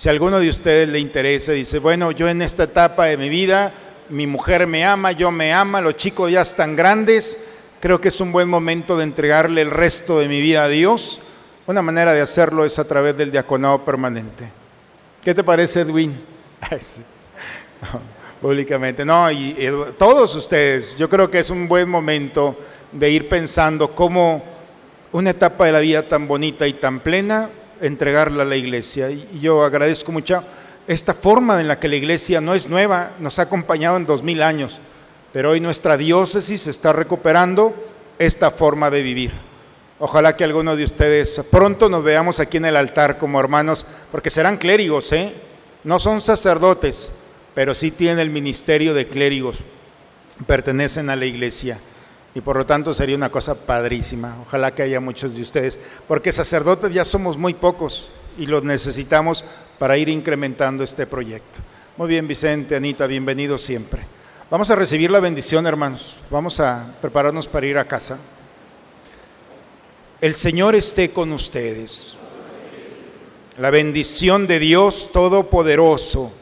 Si 0.00 0.08
alguno 0.08 0.40
de 0.40 0.48
ustedes 0.48 0.88
le 0.88 0.98
interesa, 0.98 1.52
dice, 1.52 1.78
bueno, 1.78 2.10
yo 2.10 2.26
en 2.26 2.40
esta 2.40 2.62
etapa 2.62 3.04
de 3.04 3.18
mi 3.18 3.28
vida, 3.28 3.70
mi 4.08 4.26
mujer 4.26 4.66
me 4.66 4.82
ama, 4.82 5.12
yo 5.12 5.30
me 5.30 5.52
ama, 5.52 5.82
los 5.82 5.98
chicos 5.98 6.32
ya 6.32 6.40
están 6.40 6.74
grandes, 6.74 7.44
creo 7.80 8.00
que 8.00 8.08
es 8.08 8.18
un 8.18 8.32
buen 8.32 8.48
momento 8.48 8.96
de 8.96 9.04
entregarle 9.04 9.60
el 9.60 9.70
resto 9.70 10.18
de 10.18 10.26
mi 10.26 10.40
vida 10.40 10.64
a 10.64 10.68
Dios. 10.68 11.20
Una 11.66 11.82
manera 11.82 12.14
de 12.14 12.22
hacerlo 12.22 12.64
es 12.64 12.78
a 12.78 12.84
través 12.84 13.14
del 13.14 13.30
diaconado 13.30 13.84
permanente. 13.84 14.50
¿Qué 15.20 15.34
te 15.34 15.44
parece, 15.44 15.82
Edwin? 15.82 16.18
públicamente. 18.40 19.04
No, 19.04 19.30
y 19.30 19.54
todos 19.98 20.34
ustedes, 20.34 20.96
yo 20.96 21.10
creo 21.10 21.30
que 21.30 21.40
es 21.40 21.50
un 21.50 21.68
buen 21.68 21.90
momento 21.90 22.56
de 22.90 23.10
ir 23.10 23.28
pensando 23.28 23.88
cómo 23.88 24.42
una 25.12 25.28
etapa 25.28 25.66
de 25.66 25.72
la 25.72 25.80
vida 25.80 26.08
tan 26.08 26.26
bonita 26.26 26.66
y 26.66 26.72
tan 26.72 27.00
plena 27.00 27.50
entregarla 27.80 28.42
a 28.42 28.46
la 28.46 28.56
iglesia. 28.56 29.10
Y 29.10 29.40
yo 29.40 29.64
agradezco 29.64 30.12
mucho 30.12 30.42
esta 30.86 31.14
forma 31.14 31.60
en 31.60 31.68
la 31.68 31.78
que 31.78 31.88
la 31.88 31.96
iglesia 31.96 32.40
no 32.40 32.54
es 32.54 32.68
nueva, 32.68 33.12
nos 33.18 33.38
ha 33.38 33.42
acompañado 33.42 33.96
en 33.96 34.06
dos 34.06 34.22
mil 34.22 34.42
años, 34.42 34.80
pero 35.32 35.50
hoy 35.50 35.60
nuestra 35.60 35.96
diócesis 35.96 36.66
está 36.66 36.92
recuperando 36.92 37.74
esta 38.18 38.50
forma 38.50 38.90
de 38.90 39.02
vivir. 39.02 39.32
Ojalá 39.98 40.34
que 40.34 40.44
alguno 40.44 40.76
de 40.76 40.84
ustedes 40.84 41.42
pronto 41.50 41.88
nos 41.88 42.02
veamos 42.02 42.40
aquí 42.40 42.56
en 42.56 42.64
el 42.64 42.76
altar 42.76 43.18
como 43.18 43.38
hermanos, 43.38 43.86
porque 44.10 44.30
serán 44.30 44.56
clérigos, 44.56 45.12
¿eh? 45.12 45.32
No 45.84 46.00
son 46.00 46.20
sacerdotes, 46.20 47.10
pero 47.54 47.74
sí 47.74 47.90
tienen 47.90 48.18
el 48.18 48.30
ministerio 48.30 48.94
de 48.94 49.06
clérigos, 49.06 49.58
pertenecen 50.46 51.10
a 51.10 51.16
la 51.16 51.26
iglesia. 51.26 51.78
Y 52.34 52.40
por 52.40 52.56
lo 52.56 52.66
tanto 52.66 52.94
sería 52.94 53.16
una 53.16 53.30
cosa 53.30 53.54
padrísima. 53.54 54.38
Ojalá 54.46 54.74
que 54.74 54.82
haya 54.82 55.00
muchos 55.00 55.34
de 55.34 55.42
ustedes, 55.42 55.80
porque 56.06 56.32
sacerdotes 56.32 56.92
ya 56.92 57.04
somos 57.04 57.36
muy 57.36 57.54
pocos 57.54 58.10
y 58.38 58.46
los 58.46 58.62
necesitamos 58.62 59.44
para 59.78 59.98
ir 59.98 60.08
incrementando 60.08 60.84
este 60.84 61.06
proyecto. 61.06 61.58
Muy 61.96 62.08
bien, 62.08 62.28
Vicente, 62.28 62.76
Anita, 62.76 63.06
bienvenidos 63.06 63.62
siempre. 63.62 64.02
Vamos 64.50 64.70
a 64.70 64.74
recibir 64.74 65.10
la 65.10 65.20
bendición, 65.20 65.66
hermanos. 65.66 66.16
Vamos 66.30 66.60
a 66.60 66.94
prepararnos 67.00 67.46
para 67.46 67.66
ir 67.66 67.78
a 67.78 67.86
casa. 67.86 68.18
El 70.20 70.34
Señor 70.34 70.74
esté 70.74 71.12
con 71.12 71.32
ustedes. 71.32 72.16
La 73.58 73.70
bendición 73.70 74.46
de 74.46 74.58
Dios 74.58 75.10
Todopoderoso, 75.12 76.32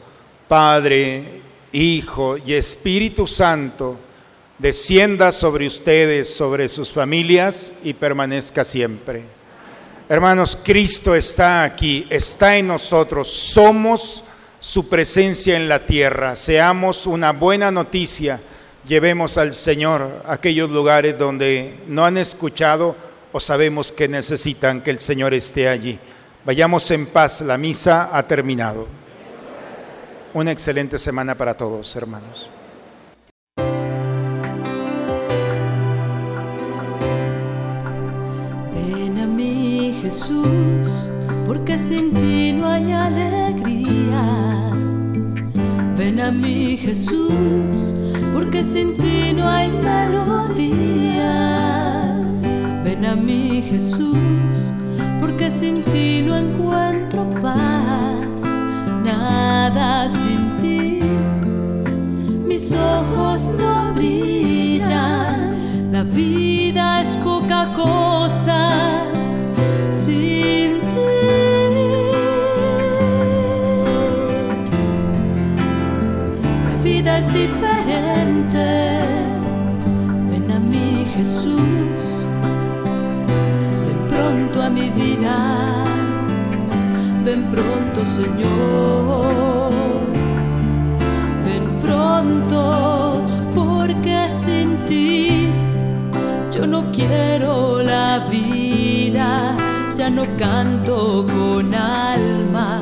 Padre, 0.47 1.41
Hijo 1.71 2.37
y 2.37 2.53
Espíritu 2.53 3.27
Santo, 3.27 3.97
descienda 4.59 5.31
sobre 5.31 5.65
ustedes, 5.65 6.33
sobre 6.33 6.69
sus 6.69 6.91
familias 6.91 7.71
y 7.83 7.93
permanezca 7.93 8.63
siempre. 8.63 9.23
Hermanos, 10.09 10.57
Cristo 10.61 11.15
está 11.15 11.63
aquí, 11.63 12.05
está 12.09 12.57
en 12.57 12.67
nosotros, 12.67 13.29
somos 13.29 14.25
su 14.59 14.89
presencia 14.89 15.55
en 15.55 15.69
la 15.69 15.85
tierra. 15.85 16.35
Seamos 16.35 17.05
una 17.07 17.31
buena 17.31 17.71
noticia, 17.71 18.39
llevemos 18.87 19.37
al 19.37 19.55
Señor 19.55 20.23
a 20.25 20.33
aquellos 20.33 20.69
lugares 20.69 21.17
donde 21.17 21.79
no 21.87 22.05
han 22.05 22.17
escuchado 22.17 22.95
o 23.31 23.39
sabemos 23.39 23.91
que 23.91 24.07
necesitan 24.07 24.81
que 24.81 24.91
el 24.91 24.99
Señor 24.99 25.33
esté 25.33 25.69
allí. 25.69 25.97
Vayamos 26.43 26.89
en 26.91 27.05
paz, 27.05 27.41
la 27.41 27.57
misa 27.57 28.09
ha 28.11 28.23
terminado. 28.23 28.87
Una 30.33 30.51
excelente 30.51 30.99
semana 30.99 31.35
para 31.35 31.55
todos, 31.55 31.95
hermanos. 31.95 32.49
Jesús, 40.09 41.07
porque 41.45 41.77
sin 41.77 42.11
ti 42.11 42.51
no 42.51 42.67
hay 42.67 42.91
alegría. 42.91 44.23
Ven 45.95 46.19
a 46.19 46.31
mí, 46.31 46.77
Jesús, 46.77 47.93
porque 48.33 48.63
sin 48.63 48.97
ti 48.97 49.33
no 49.37 49.47
hay 49.47 49.69
melodía. 49.69 51.27
Ven 52.83 53.05
a 53.05 53.15
mí, 53.15 53.61
Jesús, 53.69 54.73
porque 55.21 55.51
sin 55.51 55.75
ti 55.83 56.23
no 56.25 56.35
encuentro 56.35 57.29
paz, 57.39 58.57
nada 59.05 60.09
sin 60.09 60.57
ti. 60.59 61.01
Mis 62.47 62.73
ojos 62.73 63.51
no 63.59 63.93
brillan, 63.93 65.53
la 65.91 66.01
vida 66.01 66.99
es 66.99 67.15
poca 67.17 67.71
ven 87.29 87.43
pronto 87.43 88.03
Señor, 88.03 89.71
ven 91.45 91.65
pronto 91.79 93.23
porque 93.53 94.27
sin 94.29 94.75
ti 94.87 95.47
yo 96.51 96.65
no 96.65 96.91
quiero 96.91 97.83
la 97.83 98.25
vida, 98.31 99.55
ya 99.95 100.09
no 100.09 100.25
canto 100.37 101.23
con 101.27 101.75
alma, 101.75 102.81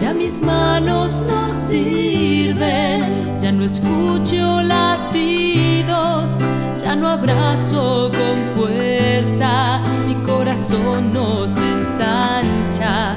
ya 0.00 0.12
mis 0.12 0.42
manos 0.42 1.22
no 1.28 1.48
sirven, 1.48 3.38
ya 3.40 3.52
no 3.52 3.62
escucho 3.64 4.62
latidos, 4.62 6.40
ya 6.82 6.96
no 6.96 7.08
abrazo 7.08 8.10
con 8.10 8.44
fuerza, 8.56 9.80
mi 10.08 10.14
corazón 10.26 11.12
no 11.12 11.46
se 11.46 11.62
ensancha, 11.78 13.16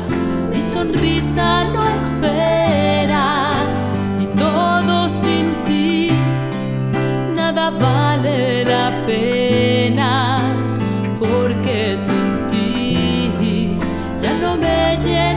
sonrisa 0.79 1.65
no 1.73 1.81
espera, 1.89 3.51
y 4.17 4.25
todo 4.27 5.09
sin 5.09 5.47
ti, 5.67 6.09
nada 7.35 7.69
vale 7.69 8.63
la 8.63 8.87
pena, 9.05 10.39
porque 11.19 11.97
sin 11.97 12.29
ti 12.49 13.77
ya 14.21 14.31
no 14.39 14.55
me 14.55 14.97
llena 15.03 15.28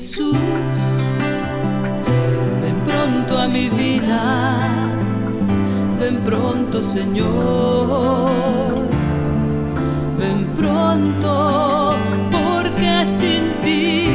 Jesús, 0.00 0.32
ven 2.62 2.76
pronto 2.86 3.38
a 3.38 3.46
mi 3.46 3.68
vida, 3.68 4.56
ven 5.98 6.24
pronto, 6.24 6.80
Señor, 6.80 8.30
ven 10.18 10.46
pronto, 10.56 11.98
porque 12.32 13.04
sin 13.04 13.52
ti 13.62 14.08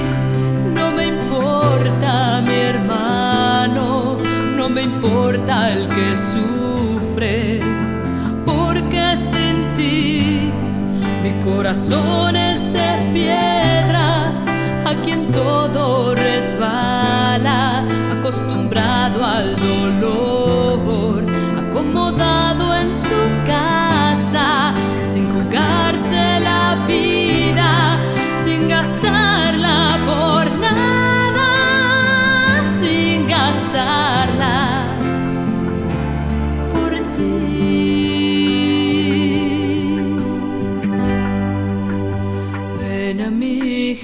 no 0.73 0.89
me 0.89 1.05
importa 1.05 2.41
mi 2.41 2.55
hermano, 2.55 4.17
no 4.57 4.67
me 4.67 4.81
importa 4.81 5.71
el 5.71 5.87
que 5.87 6.15
sufre, 6.15 7.59
porque 8.43 9.15
sin 9.15 9.55
ti 9.77 10.51
mi 11.21 11.39
corazón 11.43 12.35
es 12.35 12.73
de 12.73 13.11
piedra, 13.13 13.44
quien 15.03 15.27
todo 15.31 16.15
resbala, 16.15 17.85
acostumbrado 18.17 19.23
al 19.23 19.55
dolor, 19.55 21.25
acomodado 21.57 22.75
en 22.75 22.93
su 22.93 23.19
casa, 23.45 24.73
sin 25.03 25.25
jugarse 25.33 26.39
la 26.39 26.77
vida, 26.87 27.99
sin 28.37 28.69
gastarla 28.69 29.74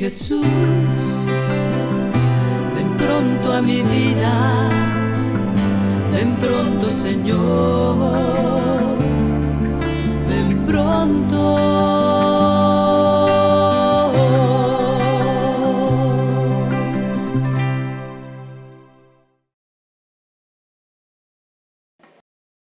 Jesús, 0.01 0.41
ven 2.75 2.97
pronto 2.97 3.53
a 3.53 3.61
mi 3.61 3.83
vida, 3.83 4.67
ven 6.11 6.35
pronto, 6.37 6.89
Señor, 6.89 8.17
ven 10.27 10.63
pronto. 10.65 11.80